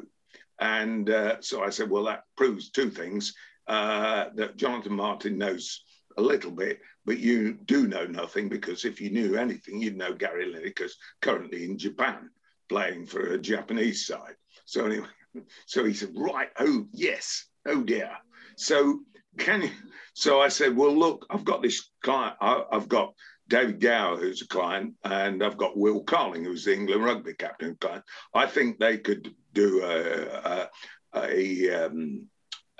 [0.60, 3.34] And uh, so I said, well, that proves two things
[3.66, 5.84] uh, that Jonathan Martin knows
[6.20, 10.14] a little bit, but you do know nothing because if you knew anything, you'd know
[10.14, 12.30] Gary Lineker's currently in Japan
[12.68, 14.36] playing for a Japanese side.
[14.66, 15.08] So anyway,
[15.66, 18.12] so he said, right, oh yes, oh dear.
[18.58, 19.00] So
[19.38, 19.72] can you?
[20.14, 22.36] So I said, well, look, I've got this client.
[22.42, 23.14] I, have got
[23.48, 27.78] David Gower, who's a client, and I've got Will Carling, who's the England rugby captain
[27.80, 28.04] client.
[28.34, 30.70] I think they could do a,
[31.16, 32.28] a, a um,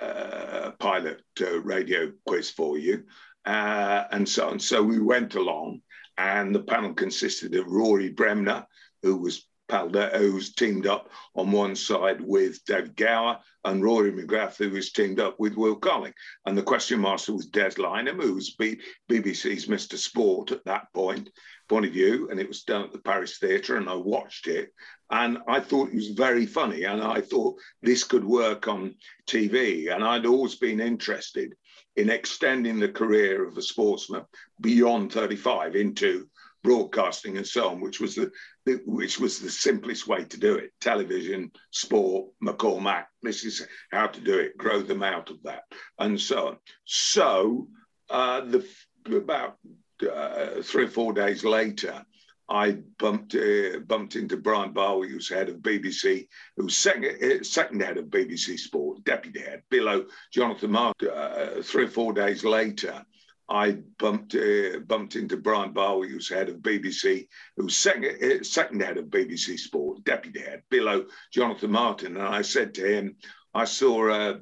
[0.00, 3.04] uh, pilot uh, radio quiz for you,
[3.46, 4.58] uh, and so on.
[4.58, 5.82] So we went along,
[6.18, 8.66] and the panel consisted of Rory Bremner,
[9.02, 14.10] who was Palda, who was teamed up on one side with David Gower, and Rory
[14.10, 16.14] McGrath, who was teamed up with Will Carling.
[16.44, 19.96] And the question master was Des Lynam, who was B- BBC's Mr.
[19.96, 21.30] Sport at that point,
[21.68, 24.72] point of view, and it was done at the Paris Theatre, and I watched it,
[25.10, 28.96] and I thought it was very funny, and I thought this could work on
[29.28, 31.54] TV, and I'd always been interested
[31.96, 34.24] in extending the career of a sportsman
[34.60, 36.28] beyond 35 into
[36.62, 38.30] broadcasting and so on, which was the,
[38.66, 40.72] the, which was the simplest way to do it.
[40.80, 43.06] Television, sport, McCormack.
[43.22, 44.56] This is how to do it.
[44.56, 45.62] Grow them out of that,
[45.98, 46.56] and so on.
[46.84, 47.68] So
[48.08, 48.66] uh, the
[49.06, 49.56] about
[50.02, 52.04] uh, three or four days later,
[52.50, 56.26] I bumped uh, bumped into Brian Barwick, who's head of BBC,
[56.56, 60.96] who's second, uh, second head of BBC Sport, deputy head, below Jonathan Mark.
[61.00, 63.04] Uh, three or four days later,
[63.48, 68.82] I bumped uh, bumped into Brian Barwick, who's head of BBC, who's second, uh, second
[68.82, 72.16] head of BBC Sport, deputy head, below Jonathan Martin.
[72.16, 73.16] And I said to him,
[73.54, 74.34] I saw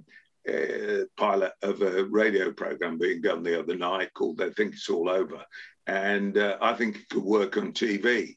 [0.48, 4.88] a pilot of a radio program being done the other night called They Think It's
[4.88, 5.44] All Over
[5.88, 8.36] and uh, I think it could work on TV.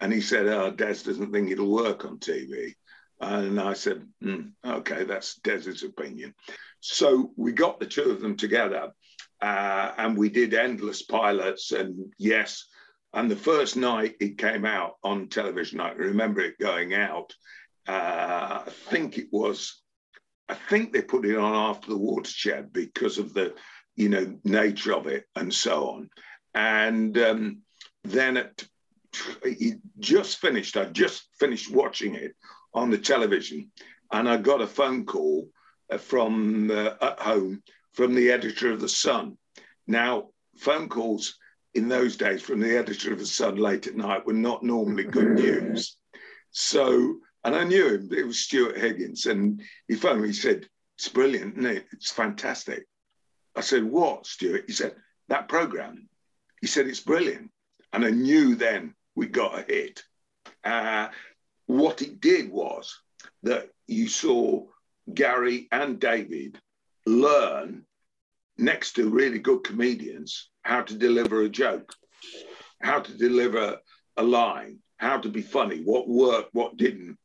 [0.00, 2.74] And he said, "Oh, Des doesn't think it'll work on TV."
[3.20, 6.34] And I said, mm, "Okay, that's Des's opinion."
[6.80, 8.92] So we got the two of them together,
[9.40, 11.72] uh, and we did endless pilots.
[11.72, 12.66] And yes,
[13.14, 17.32] and the first night it came out on television, I remember it going out.
[17.86, 19.82] Uh, I think it was,
[20.48, 23.54] I think they put it on after the watershed because of the,
[23.96, 26.10] you know, nature of it and so on.
[26.54, 27.58] And um,
[28.04, 28.68] then it,
[29.44, 32.34] he just finished, I just finished watching it
[32.72, 33.70] on the television.
[34.10, 35.48] And I got a phone call
[35.90, 39.36] uh, from uh, at home from the editor of The Sun.
[39.86, 41.36] Now, phone calls
[41.74, 45.04] in those days from the editor of The Sun late at night were not normally
[45.04, 45.96] good news.
[46.50, 47.18] So,
[47.48, 49.24] and I knew him, it was Stuart Higgins.
[49.24, 50.68] And he phoned me, he said,
[50.98, 51.86] It's brilliant, it?
[51.92, 52.84] It's fantastic.
[53.56, 54.64] I said, What, Stuart?
[54.66, 54.94] He said,
[55.28, 56.08] That program.
[56.60, 57.50] He said, It's brilliant.
[57.92, 60.02] And I knew then we got a hit.
[60.62, 61.08] Uh,
[61.64, 63.00] what it did was
[63.44, 64.66] that you saw
[65.12, 66.58] Gary and David
[67.06, 67.86] learn
[68.58, 71.94] next to really good comedians how to deliver a joke,
[72.82, 73.78] how to deliver
[74.18, 77.16] a line, how to be funny, what worked, what didn't.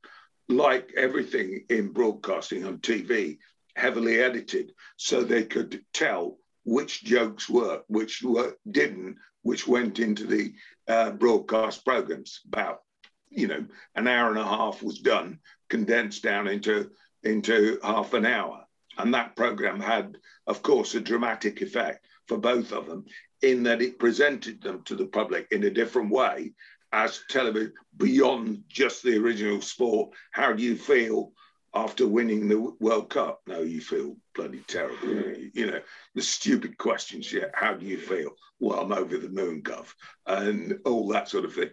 [0.49, 3.37] Like everything in broadcasting on TV,
[3.75, 10.25] heavily edited so they could tell which jokes worked, which were, didn't, which went into
[10.25, 10.53] the
[10.87, 12.41] uh, broadcast programs.
[12.47, 12.81] About
[13.29, 13.65] you know
[13.95, 15.39] an hour and a half was done,
[15.69, 16.91] condensed down into
[17.23, 18.65] into half an hour,
[18.97, 20.17] and that program had,
[20.47, 23.05] of course, a dramatic effect for both of them
[23.41, 26.53] in that it presented them to the public in a different way
[26.93, 30.11] as television beyond just the original sport.
[30.31, 31.33] How do you feel
[31.73, 33.41] after winning the World Cup.
[33.47, 35.07] No, you feel bloody terrible.
[35.53, 35.81] You know,
[36.13, 37.31] the stupid questions.
[37.33, 38.31] Yeah, how do you feel?
[38.59, 39.87] Well, I'm over the moon, Gov,
[40.27, 41.71] and all that sort of thing.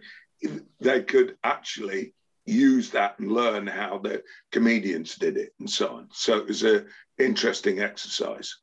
[0.79, 2.15] They could actually
[2.45, 6.07] use that and learn how the comedians did it and so on.
[6.11, 6.87] So it was an
[7.19, 8.57] interesting exercise.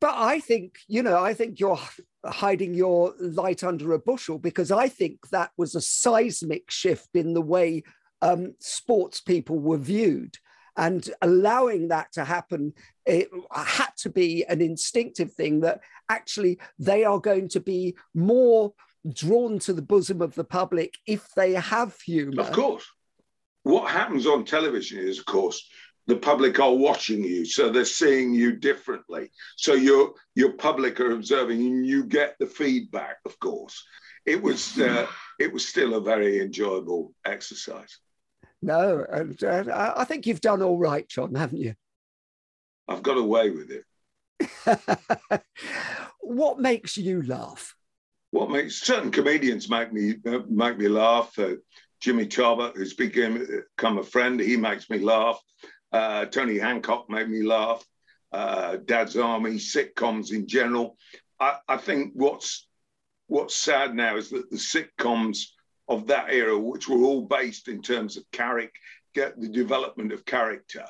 [0.00, 1.78] But I think, you know, I think you're
[2.24, 7.34] hiding your light under a bushel because I think that was a seismic shift in
[7.34, 7.82] the way
[8.22, 10.36] um, sports people were viewed.
[10.76, 12.72] And allowing that to happen,
[13.04, 18.72] it had to be an instinctive thing that actually they are going to be more
[19.12, 22.42] drawn to the bosom of the public if they have humour.
[22.42, 22.86] Of course.
[23.62, 25.68] What happens on television is, of course,
[26.06, 29.30] the public are watching you, so they're seeing you differently.
[29.56, 33.16] So your your public are observing, and you get the feedback.
[33.24, 33.82] Of course,
[34.26, 35.06] it was uh,
[35.38, 37.98] it was still a very enjoyable exercise.
[38.62, 41.74] No, and uh, I think you've done all right, Jon, haven't you?
[42.88, 43.84] I've got away with it.
[46.20, 47.74] what makes you laugh?
[48.32, 51.38] What makes certain comedians make me uh, make me laugh?
[51.38, 51.54] Uh,
[52.00, 55.38] Jimmy Tarbuck, who's become a friend, he makes me laugh.
[55.92, 57.84] Uh, Tony Hancock made me laugh.
[58.32, 60.96] Uh, Dad's Army, sitcoms in general.
[61.40, 62.68] I, I think what's
[63.26, 65.46] what's sad now is that the sitcoms
[65.88, 68.78] of that era, which were all based in terms of character,
[69.14, 70.84] get the development of character.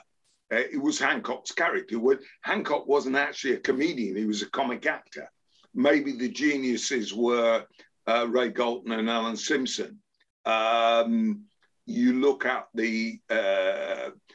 [0.53, 1.99] Uh, it was Hancock's character.
[2.43, 5.31] Hancock wasn't actually a comedian; he was a comic actor.
[5.75, 7.65] Maybe the geniuses were
[8.07, 10.01] uh, Ray Galton and Alan Simpson.
[10.45, 11.45] Um,
[11.87, 14.30] you look at the uh, the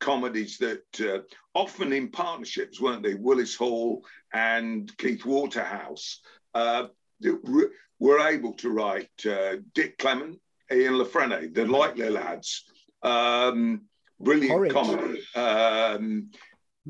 [0.00, 1.18] comedies that uh,
[1.54, 3.14] often in partnerships, weren't they?
[3.14, 6.20] Willis Hall and Keith Waterhouse.
[6.54, 6.86] Uh,
[8.00, 10.40] were able to write uh, Dick Clement,
[10.72, 12.64] Ian La Frenais, the Likely Lads,
[13.02, 13.82] um,
[14.18, 14.72] brilliant Porridge.
[14.72, 15.22] comedy.
[15.36, 16.30] Um,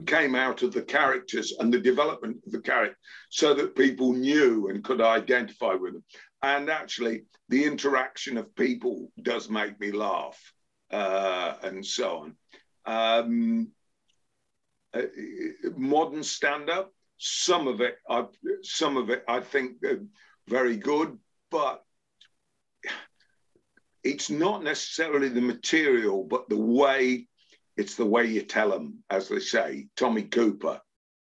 [0.07, 2.97] came out of the characters and the development of the character
[3.29, 6.05] so that people knew and could identify with them.
[6.43, 10.39] And actually, the interaction of people does make me laugh
[10.93, 12.37] uh, and so on.
[12.87, 13.69] Um,
[14.93, 15.03] uh,
[15.77, 18.25] modern stand up, some of it, I,
[18.63, 19.97] some of it, I think uh,
[20.49, 21.19] very good,
[21.51, 21.85] but
[24.03, 27.27] it's not necessarily the material, but the way
[27.77, 29.89] it's the way you tell them, as they say.
[29.97, 30.81] Tommy Cooper,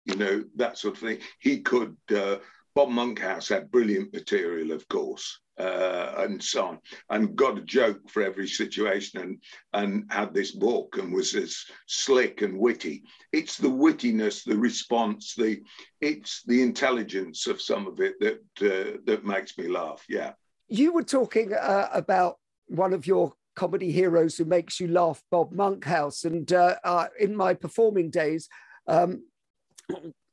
[0.06, 1.20] you know, that sort of thing.
[1.39, 2.38] He could uh,
[2.74, 6.80] Bob Monkhouse had brilliant material, of course, uh, and so on,
[7.10, 9.38] and got a joke for every situation, and
[9.74, 13.04] and had this book and was as slick and witty.
[13.32, 15.62] It's the wittiness, the response, the
[15.99, 20.04] it's the intelligence of some of it that uh, that makes me laugh.
[20.10, 20.34] Yeah.
[20.68, 22.38] You were talking uh, about
[22.68, 27.36] one of your comedy heroes who makes you laugh, Bob Monkhouse, and uh, uh, in
[27.36, 28.47] my performing days.
[28.88, 29.24] Um,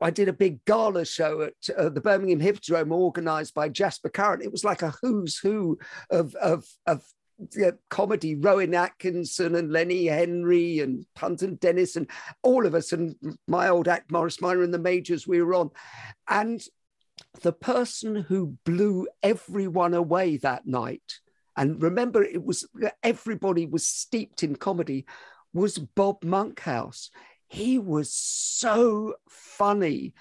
[0.00, 4.42] I did a big gala show at uh, the Birmingham Hippodrome organized by Jasper Carrott.
[4.42, 5.78] It was like a who's who
[6.10, 7.02] of, of, of
[7.88, 12.08] comedy, Rowan Atkinson and Lenny Henry and Punt and Dennis and
[12.42, 15.70] all of us and my old act, Morris Minor and the Majors we were on.
[16.28, 16.60] And
[17.42, 21.20] the person who blew everyone away that night,
[21.56, 22.68] and remember it was
[23.02, 25.06] everybody was steeped in comedy,
[25.52, 27.10] was Bob Monkhouse
[27.48, 30.14] he was so funny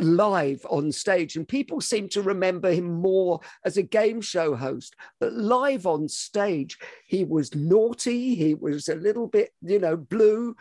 [0.00, 4.94] live on stage and people seem to remember him more as a game show host
[5.18, 10.54] but live on stage he was naughty he was a little bit you know blue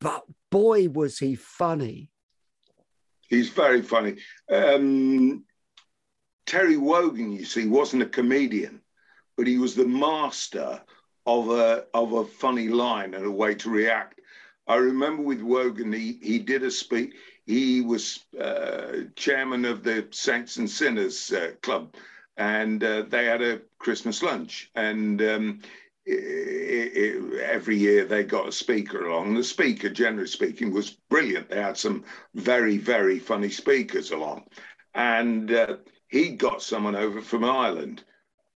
[0.00, 2.10] but boy was he funny.
[3.28, 4.16] He's very funny.
[4.50, 5.44] Um,
[6.46, 8.80] terry wogan you see wasn't a comedian
[9.36, 10.80] but he was the master
[11.26, 14.19] of a of a funny line and a way to react
[14.66, 17.14] I remember with Wogan, he, he did a speech.
[17.46, 21.94] He was uh, chairman of the Saints and Sinners uh, Club,
[22.36, 24.70] and uh, they had a Christmas lunch.
[24.76, 25.60] And um,
[26.06, 29.34] it, it, every year they got a speaker along.
[29.34, 31.50] The speaker, generally speaking, was brilliant.
[31.50, 32.04] They had some
[32.34, 34.44] very, very funny speakers along.
[34.94, 35.76] And uh,
[36.08, 38.04] he got someone over from Ireland.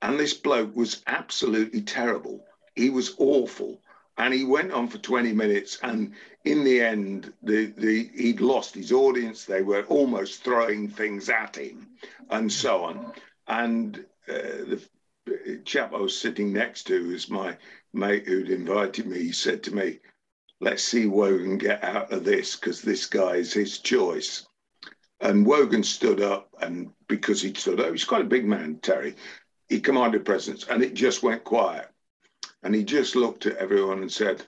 [0.02, 2.44] And this bloke was absolutely terrible.
[2.76, 3.82] He was awful
[4.18, 6.14] and he went on for 20 minutes and
[6.46, 9.46] in the end the, the he'd lost his audience.
[9.46, 11.88] They were almost throwing things at him
[12.30, 13.14] and so on.
[13.48, 14.82] And uh, the
[15.66, 17.58] chap i was sitting next to is my
[17.94, 19.20] mate who'd invited me.
[19.20, 20.00] He said to me
[20.60, 24.46] let's see wogan get out of this because this guy is his choice.
[25.22, 29.16] And wogan stood up and because he stood up he's quite a big man terry.
[29.70, 31.91] He commanded presence and it just went quiet
[32.64, 34.46] and he just looked at everyone and said,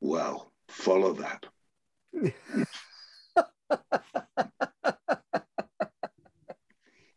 [0.00, 1.46] Well, follow that.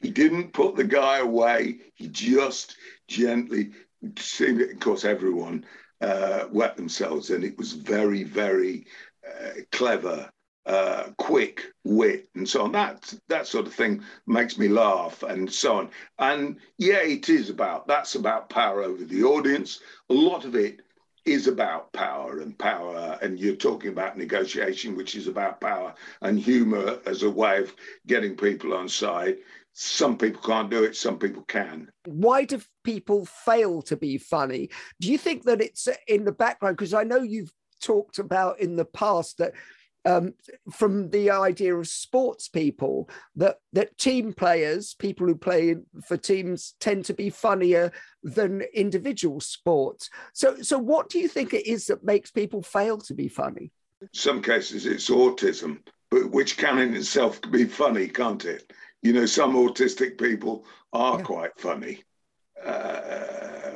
[0.02, 1.80] he didn't put the guy away.
[1.96, 2.76] He just
[3.08, 3.72] gently
[4.18, 5.66] seemed, of course, everyone
[6.02, 8.86] uh, wet themselves, and it was very, very
[9.28, 10.30] uh, clever
[10.66, 12.72] uh, quick wit and so on.
[12.72, 15.90] That that sort of thing makes me laugh and so on.
[16.20, 19.80] And yeah, it is about that's about power over the audience.
[20.10, 20.82] A lot of it
[21.26, 26.40] is about power and power, and you're talking about negotiation, which is about power and
[26.40, 27.76] humor as a way of
[28.08, 29.38] getting people on side.
[29.74, 31.90] Some people can't do it, some people can.
[32.06, 34.70] Why do people fail to be funny?
[35.00, 36.78] Do you think that it's in the background?
[36.78, 39.54] Because I know you've talked about in the past that
[40.10, 40.34] um,
[40.72, 46.74] from the idea of sports people that that team players, people who play for teams,
[46.80, 47.92] tend to be funnier
[48.24, 50.10] than individual sports.
[50.34, 53.72] So, so what do you think it is that makes people fail to be funny?
[54.14, 55.80] Some cases it's autism,
[56.10, 58.74] but which can in itself be funny, can't it?
[59.04, 61.26] You know, some autistic people are yeah.
[61.26, 62.04] quite funny.
[62.66, 63.70] Uh,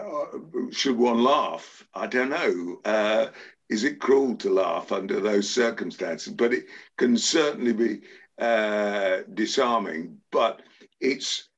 [0.72, 1.86] should one laugh?
[1.94, 2.80] I don't know.
[2.84, 3.28] Uh,
[3.70, 6.34] is it cruel to laugh under those circumstances?
[6.34, 6.66] But it
[6.98, 8.02] can certainly be
[8.40, 10.18] uh, disarming.
[10.32, 10.62] But
[11.00, 11.50] it's,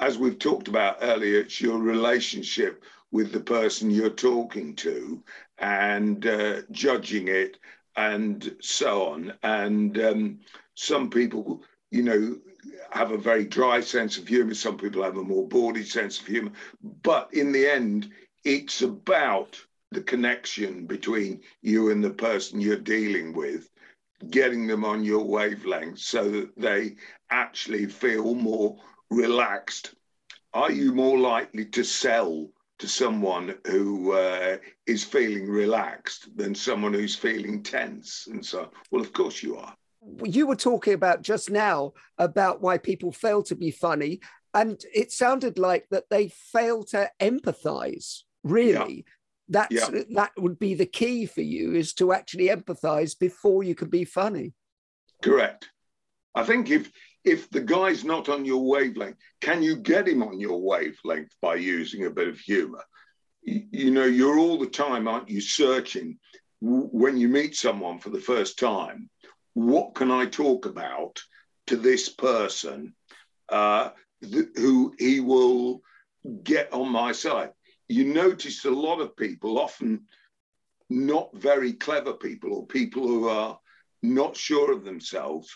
[0.00, 5.22] as we've talked about earlier, it's your relationship with the person you're talking to
[5.58, 7.58] and uh, judging it
[7.96, 9.32] and so on.
[9.42, 10.40] And um,
[10.74, 12.36] some people, you know,
[12.90, 14.54] have a very dry sense of humor.
[14.54, 16.52] Some people have a more bawdy sense of humor.
[17.02, 18.10] But in the end,
[18.44, 19.58] it's about
[19.96, 23.70] the connection between you and the person you're dealing with,
[24.28, 26.96] getting them on your wavelength so that they
[27.30, 28.76] actually feel more
[29.10, 29.94] relaxed.
[30.52, 32.46] Are you more likely to sell
[32.78, 38.28] to someone who uh, is feeling relaxed than someone who's feeling tense?
[38.30, 39.74] And so, well, of course you are.
[40.22, 44.20] You were talking about just now about why people fail to be funny.
[44.52, 49.06] And it sounded like that they fail to empathize, really.
[49.48, 50.02] That's yeah.
[50.14, 54.04] that would be the key for you is to actually empathize before you can be
[54.04, 54.54] funny
[55.22, 55.70] correct
[56.34, 56.90] i think if
[57.24, 61.54] if the guy's not on your wavelength can you get him on your wavelength by
[61.54, 62.82] using a bit of humor
[63.42, 66.18] you, you know you're all the time aren't you searching
[66.60, 69.08] when you meet someone for the first time
[69.54, 71.20] what can i talk about
[71.66, 72.94] to this person
[73.48, 73.90] uh,
[74.22, 75.80] th- who he will
[76.42, 77.50] get on my side.
[77.88, 80.06] You notice a lot of people, often
[80.90, 83.58] not very clever people or people who are
[84.02, 85.48] not sure of themselves,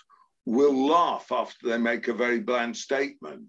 [0.46, 3.44] will laugh after they make a very bland statement.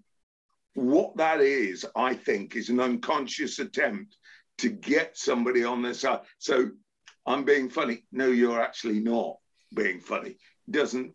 [0.74, 4.16] What that is, I think, is an unconscious attempt
[4.58, 6.20] to get somebody on their side.
[6.38, 6.70] So
[7.26, 8.04] I'm being funny.
[8.12, 9.36] No, you're actually not
[9.74, 10.36] being funny.
[10.70, 11.14] Doesn't,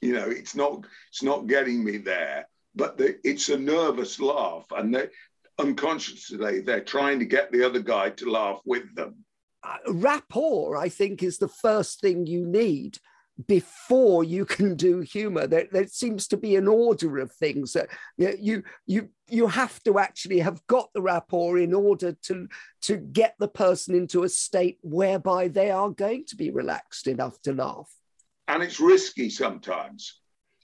[0.00, 2.48] you know, it's not it's not getting me there.
[2.74, 5.08] But the, it's a nervous laugh, and they
[5.58, 9.24] unconsciously they're trying to get the other guy to laugh with them.
[9.62, 12.98] Uh, rapport, I think, is the first thing you need
[13.46, 15.46] before you can do humor.
[15.46, 19.98] There, there seems to be an order of things that you you you have to
[19.98, 22.48] actually have got the rapport in order to
[22.82, 27.40] to get the person into a state whereby they are going to be relaxed enough
[27.42, 27.90] to laugh.
[28.48, 30.20] And it's risky sometimes.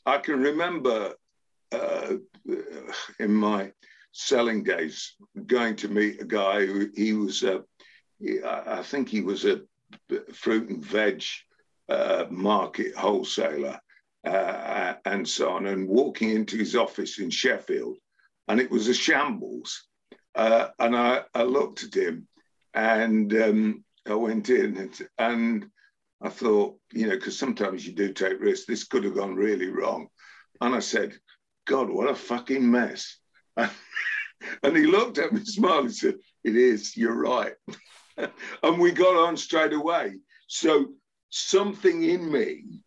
[0.06, 1.14] I can remember
[1.72, 2.14] uh,
[3.18, 3.72] in my
[4.12, 5.14] selling days
[5.46, 7.62] going to meet a guy who he was a,
[8.46, 9.62] I think he was a
[10.32, 11.24] fruit and veg
[11.88, 13.80] uh, market wholesaler
[14.24, 17.96] uh, and so on, and walking into his office in Sheffield,
[18.48, 19.88] and it was a shambles.
[20.34, 22.26] Uh, and I, I, looked at him,
[22.72, 25.66] and um, I went in, and, and
[26.22, 28.66] I thought, you know, because sometimes you do take risks.
[28.66, 30.08] This could have gone really wrong,
[30.60, 31.18] and I said,
[31.66, 33.18] "God, what a fucking mess."
[33.56, 36.96] and he looked at me, smiled, and said, "It is.
[36.96, 37.54] You're right."
[38.62, 40.16] and we got on straight away.
[40.46, 40.92] So
[41.30, 42.84] something in me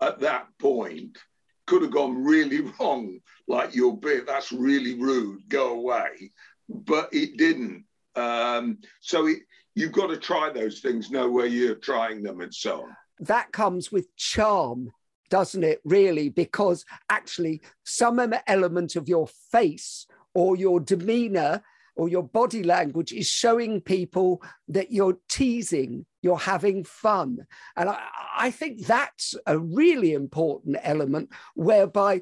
[0.00, 1.18] at that point
[1.66, 6.32] could have gone really wrong, like your bit, that's really rude, go away.
[6.68, 7.84] But it didn't.
[8.14, 9.40] Um, so it,
[9.74, 12.96] you've got to try those things, know where you're trying them and so on.
[13.20, 14.92] That comes with charm,
[15.30, 16.28] doesn't it, really?
[16.28, 21.62] Because actually, some element of your face or your demeanor
[21.96, 27.46] or your body language is showing people that you're teasing, you're having fun.
[27.76, 27.98] And I,
[28.36, 32.20] I think that's a really important element whereby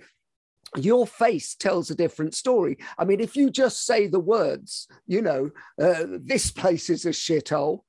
[0.76, 2.78] your face tells a different story.
[2.98, 5.50] I mean, if you just say the words, you know,
[5.80, 7.80] uh, this place is a shithole,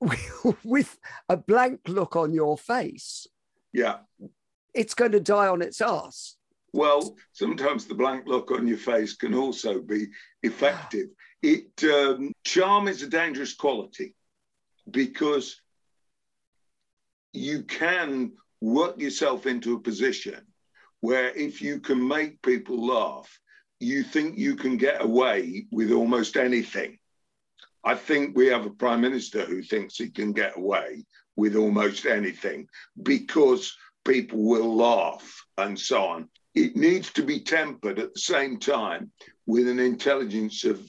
[0.64, 0.98] with
[1.28, 3.26] a blank look on your face,
[3.74, 3.96] yeah,
[4.72, 6.36] it's going to die on its ass.
[6.72, 10.06] Well, sometimes the blank look on your face can also be
[10.42, 11.08] effective.
[11.44, 14.14] It um, charm is a dangerous quality
[14.90, 15.60] because
[17.34, 20.40] you can work yourself into a position
[21.00, 23.28] where if you can make people laugh,
[23.78, 26.98] you think you can get away with almost anything.
[27.84, 31.04] I think we have a prime minister who thinks he can get away
[31.36, 32.68] with almost anything
[33.02, 38.58] because people will laugh and so on it needs to be tempered at the same
[38.58, 39.10] time
[39.46, 40.80] with an intelligence of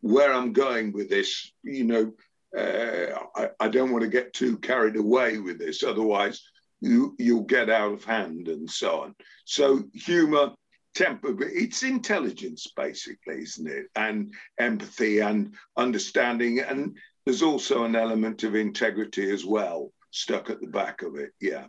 [0.00, 1.52] where I'm going with this.
[1.62, 2.12] You know,
[2.56, 6.42] uh, I, I, don't want to get too carried away with this, otherwise
[6.80, 9.14] you you'll get out of hand and so on.
[9.46, 10.50] So humor,
[10.94, 13.86] temper, it's intelligence basically, isn't it?
[13.96, 20.60] And empathy and understanding, and there's also an element of integrity as well stuck at
[20.60, 21.30] the back of it.
[21.40, 21.66] Yeah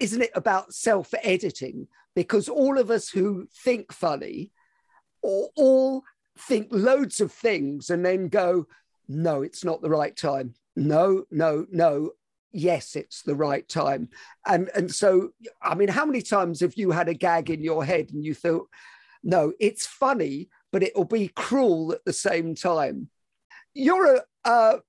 [0.00, 1.86] isn't it about self editing?
[2.16, 4.50] Because all of us who think funny
[5.22, 6.02] or all
[6.36, 8.66] think loads of things and then go,
[9.06, 10.54] no, it's not the right time.
[10.74, 12.12] No, no, no.
[12.52, 14.08] Yes, it's the right time.
[14.46, 15.30] And and so,
[15.62, 18.34] I mean, how many times have you had a gag in your head and you
[18.34, 18.68] thought,
[19.22, 23.08] no, it's funny, but it will be cruel at the same time?
[23.72, 24.80] You're a, a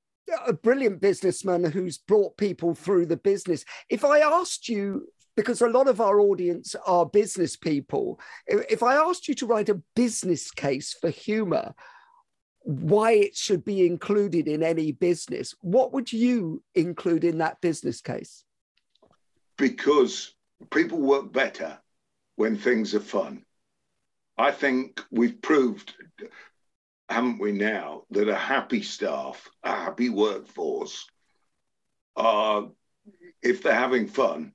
[0.46, 3.66] a brilliant businessman who's brought people through the business.
[3.90, 8.96] If I asked you, because a lot of our audience are business people, if I
[8.96, 11.74] asked you to write a business case for humor,
[12.64, 18.02] why it should be included in any business, what would you include in that business
[18.02, 18.44] case?
[19.58, 20.34] Because
[20.70, 21.80] people work better
[22.36, 23.44] when things are fun.
[24.38, 25.94] I think we've proved
[27.12, 31.06] haven't we now, that a happy staff, a happy workforce,
[32.16, 32.70] are,
[33.42, 34.54] if they're having fun,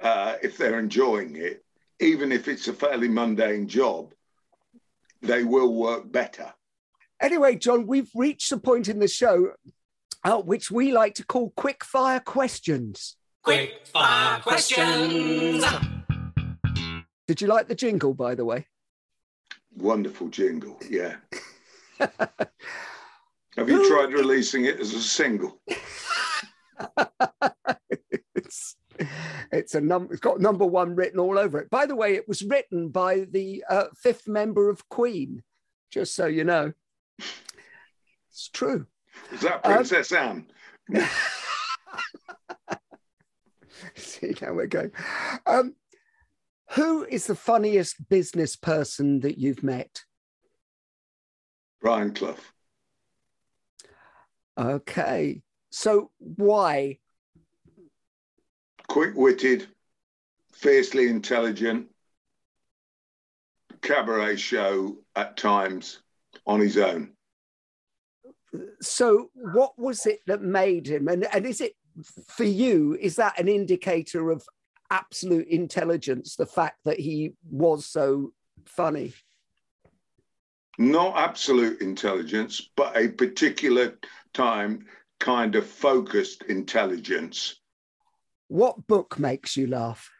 [0.00, 1.64] uh, if they're enjoying it,
[2.00, 4.12] even if it's a fairly mundane job,
[5.22, 6.52] they will work better.
[7.20, 9.52] Anyway, Jon, we've reached the point in the show
[10.24, 13.16] uh, which we like to call quick fire questions.
[13.42, 15.64] Quick fire questions.
[17.26, 18.66] Did you like the jingle, by the way?
[19.76, 21.16] Wonderful jingle, yeah.
[23.56, 25.60] Have you tried releasing it as a single?
[29.52, 31.70] it's a num- it's got number one written all over it.
[31.70, 35.42] By the way, it was written by the uh, fifth member of Queen,
[35.90, 36.72] just so you know.
[38.30, 38.86] It's true.
[39.32, 40.46] Is that Princess um,
[40.92, 41.08] Anne?
[43.96, 44.92] See, now we're going.
[45.46, 45.74] Um,
[46.72, 50.04] who is the funniest business person that you've met?
[51.80, 52.36] Brian Clough.
[54.58, 55.42] Okay.
[55.70, 56.98] So why?
[58.88, 59.68] Quick witted,
[60.52, 61.86] fiercely intelligent,
[63.80, 66.00] cabaret show at times
[66.46, 67.12] on his own.
[68.80, 71.06] So, what was it that made him?
[71.06, 71.74] And, and is it
[72.26, 74.42] for you, is that an indicator of
[74.90, 78.32] absolute intelligence, the fact that he was so
[78.66, 79.12] funny?
[80.78, 83.98] Not absolute intelligence, but a particular
[84.32, 84.86] time
[85.18, 87.60] kind of focused intelligence.
[88.48, 90.10] What book makes you laugh?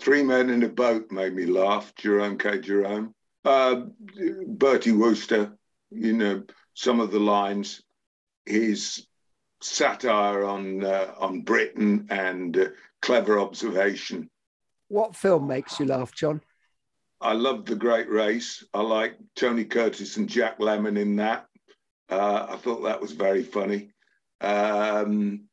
[0.00, 1.94] Three Men in a Boat made me laugh.
[1.96, 2.60] Jerome K.
[2.60, 3.14] Jerome.
[3.44, 3.82] Uh,
[4.46, 5.56] Bertie Wooster,
[5.90, 6.42] you know,
[6.74, 7.82] some of the lines.
[8.44, 9.06] His
[9.62, 12.66] satire on uh, on Britain and uh,
[13.00, 14.28] clever observation.
[14.88, 16.40] What film makes you laugh, Jon?
[17.22, 18.64] I love The Great Race.
[18.74, 21.46] I like Tony Curtis and Jack Lemmon in that.
[22.08, 23.92] Uh, I thought that was very funny.
[24.40, 25.44] Um,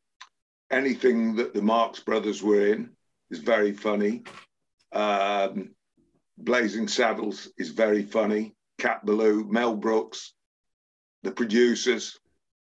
[0.71, 2.89] anything that the Marx Brothers were in
[3.29, 4.23] is very funny.
[4.93, 5.75] Um,
[6.39, 8.55] Blazing Saddles is very funny.
[8.79, 10.33] Cat Ballou, Mel Brooks,
[11.21, 12.17] the producers,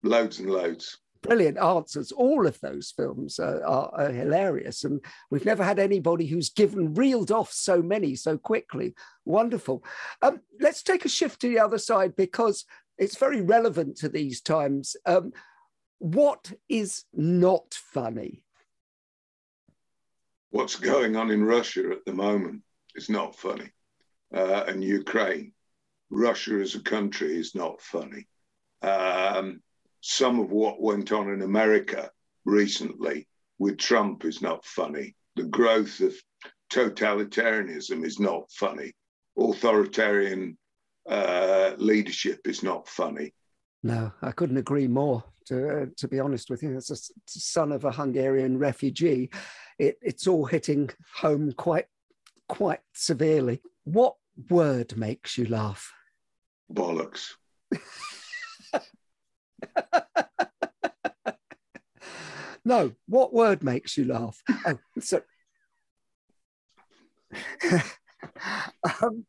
[0.02, 0.98] loads and loads.
[1.22, 2.12] Brilliant answers.
[2.12, 6.94] All of those films are, are, are, hilarious, and we've never had anybody who's given
[6.94, 8.94] reeled off so many so quickly.
[9.26, 9.84] Wonderful.
[10.22, 12.64] Um, let's take a shift to the other side because
[12.96, 14.96] it's very relevant to these times.
[15.04, 15.32] Um,
[15.98, 18.42] what is not funny?
[20.50, 22.62] What's going on in Russia at the moment
[22.94, 23.70] is not funny.
[24.34, 25.52] Uh, and Ukraine,
[26.10, 28.26] Russia as a country is not funny.
[28.82, 29.60] Um,
[30.00, 32.10] some of what went on in America
[32.44, 33.28] recently
[33.58, 35.14] with Trump is not funny.
[35.36, 36.14] The growth of
[36.72, 38.92] totalitarianism is not funny.
[39.38, 40.56] Authoritarian
[41.08, 43.34] uh, leadership is not funny.
[43.82, 45.24] No, I couldn't agree more.
[45.46, 46.96] To, uh, to be honest with you, as a
[47.26, 49.30] son of a Hungarian refugee,
[49.78, 51.86] it, it's all hitting home quite
[52.48, 53.62] quite severely.
[53.84, 54.16] What
[54.48, 55.92] word makes you laugh?
[56.72, 57.34] Bollocks.
[62.64, 64.42] no, what word makes you laugh?
[64.66, 65.22] Oh, so,
[69.02, 69.26] um,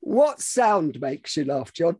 [0.00, 1.96] what sound makes you laugh, Jon?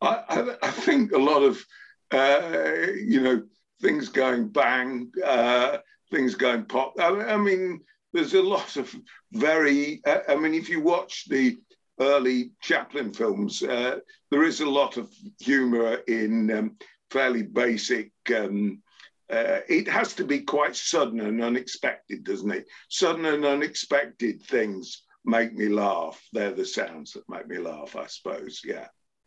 [0.00, 1.64] I, I, I think a lot of,
[2.10, 3.42] uh, you know,
[3.80, 5.78] things going bang, uh,
[6.10, 6.94] things going pop.
[6.98, 7.80] I, I, mean,
[8.12, 8.94] there's a lot of
[9.32, 11.56] very, uh, I mean, if you watch the
[12.00, 13.98] early Chaplin films, uh,
[14.30, 16.76] there is a lot of humor in um,
[17.10, 18.82] fairly basic um,
[19.30, 22.66] uh, it has to be quite sudden and unexpected, doesn't it?
[22.88, 26.22] Sudden and unexpected things make me laugh.
[26.32, 28.60] They're the sounds that make me laugh, I suppose.
[28.64, 28.86] Yeah.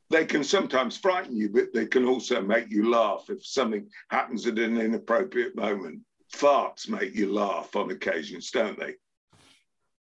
[0.09, 4.45] They can sometimes frighten you, but they can also make you laugh if something happens
[4.45, 6.01] at an inappropriate moment.
[6.33, 8.95] Farts make you laugh on occasions, don't they?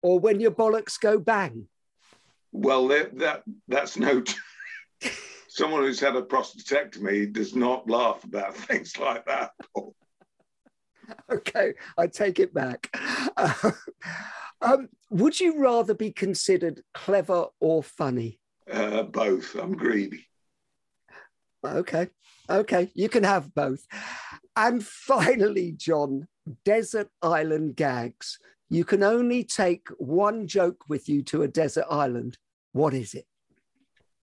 [0.02, 1.68] Or when your bollocks go bang.
[2.52, 4.24] Well, that that's no.
[5.48, 9.52] Someone who's had a prostatectomy does not laugh about things like that.
[11.32, 12.90] okay, I take it back.
[13.36, 13.72] Uh,
[14.62, 18.40] um, would you rather be considered clever or funny?
[18.72, 19.56] Uh, both.
[19.56, 20.26] I'm greedy.
[21.66, 22.08] Okay.
[22.50, 22.90] Okay.
[22.94, 23.86] You can have both.
[24.56, 26.28] And finally, Jon,
[26.66, 28.40] desert island gags.
[28.72, 32.38] You can only take one joke with you to a desert island.
[32.72, 33.26] What is it?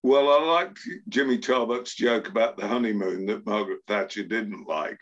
[0.03, 0.81] Well, I liked
[1.11, 4.99] Jimmy Tarbuck's joke about the honeymoon that Margaret Thatcher didn't like.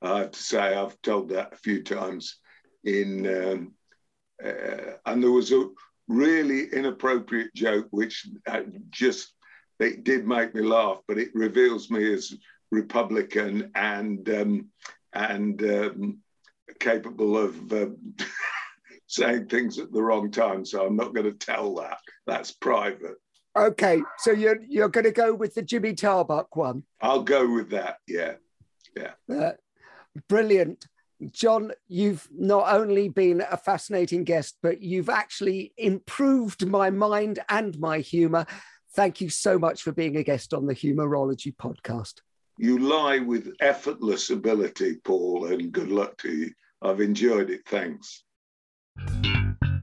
[0.00, 2.36] I have to say, I've told that a few times
[2.84, 3.74] in um,
[4.44, 5.68] uh, and there was a
[6.06, 8.28] really inappropriate joke which
[8.90, 9.32] just
[9.80, 12.32] it did make me laugh, but it reveals me as
[12.70, 14.68] Republican and um,
[15.12, 16.18] and um,
[16.78, 17.88] capable of uh,
[19.16, 20.64] saying things at the wrong time.
[20.64, 21.98] So I'm not going to tell that.
[22.26, 23.16] That's private.
[23.56, 26.82] Okay, so you're you're going to go with the Jimmy Tarbuck one.
[27.00, 27.96] I'll go with that.
[28.06, 28.34] Yeah,
[28.94, 29.12] yeah.
[29.34, 29.52] Uh,
[30.28, 30.86] brilliant.
[31.32, 37.78] Jon, you've not only been a fascinating guest, but you've actually improved my mind and
[37.80, 38.44] my humor.
[38.94, 42.20] Thank you so much for being a guest on the Humourology podcast.
[42.58, 46.50] you lie with effortless ability, Paul, and good luck to you.
[46.82, 47.62] I've enjoyed it.
[47.66, 48.25] Thanks.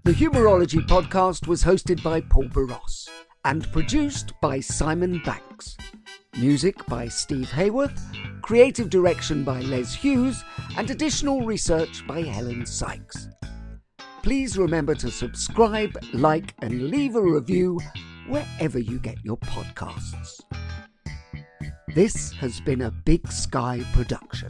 [0.04, 3.10] The Humourology podcast was hosted by Paul Boross
[3.46, 5.78] and produced by Simon Banks.
[6.38, 8.00] Music by Steve Hayworth,
[8.42, 10.44] creative direction by Les Hughes,
[10.78, 13.30] and additional research by Helen Sykes.
[14.24, 17.80] Please remember to subscribe, like, and leave a review
[18.28, 20.42] wherever you get your podcasts.
[21.94, 24.50] This has been a Big Sky production.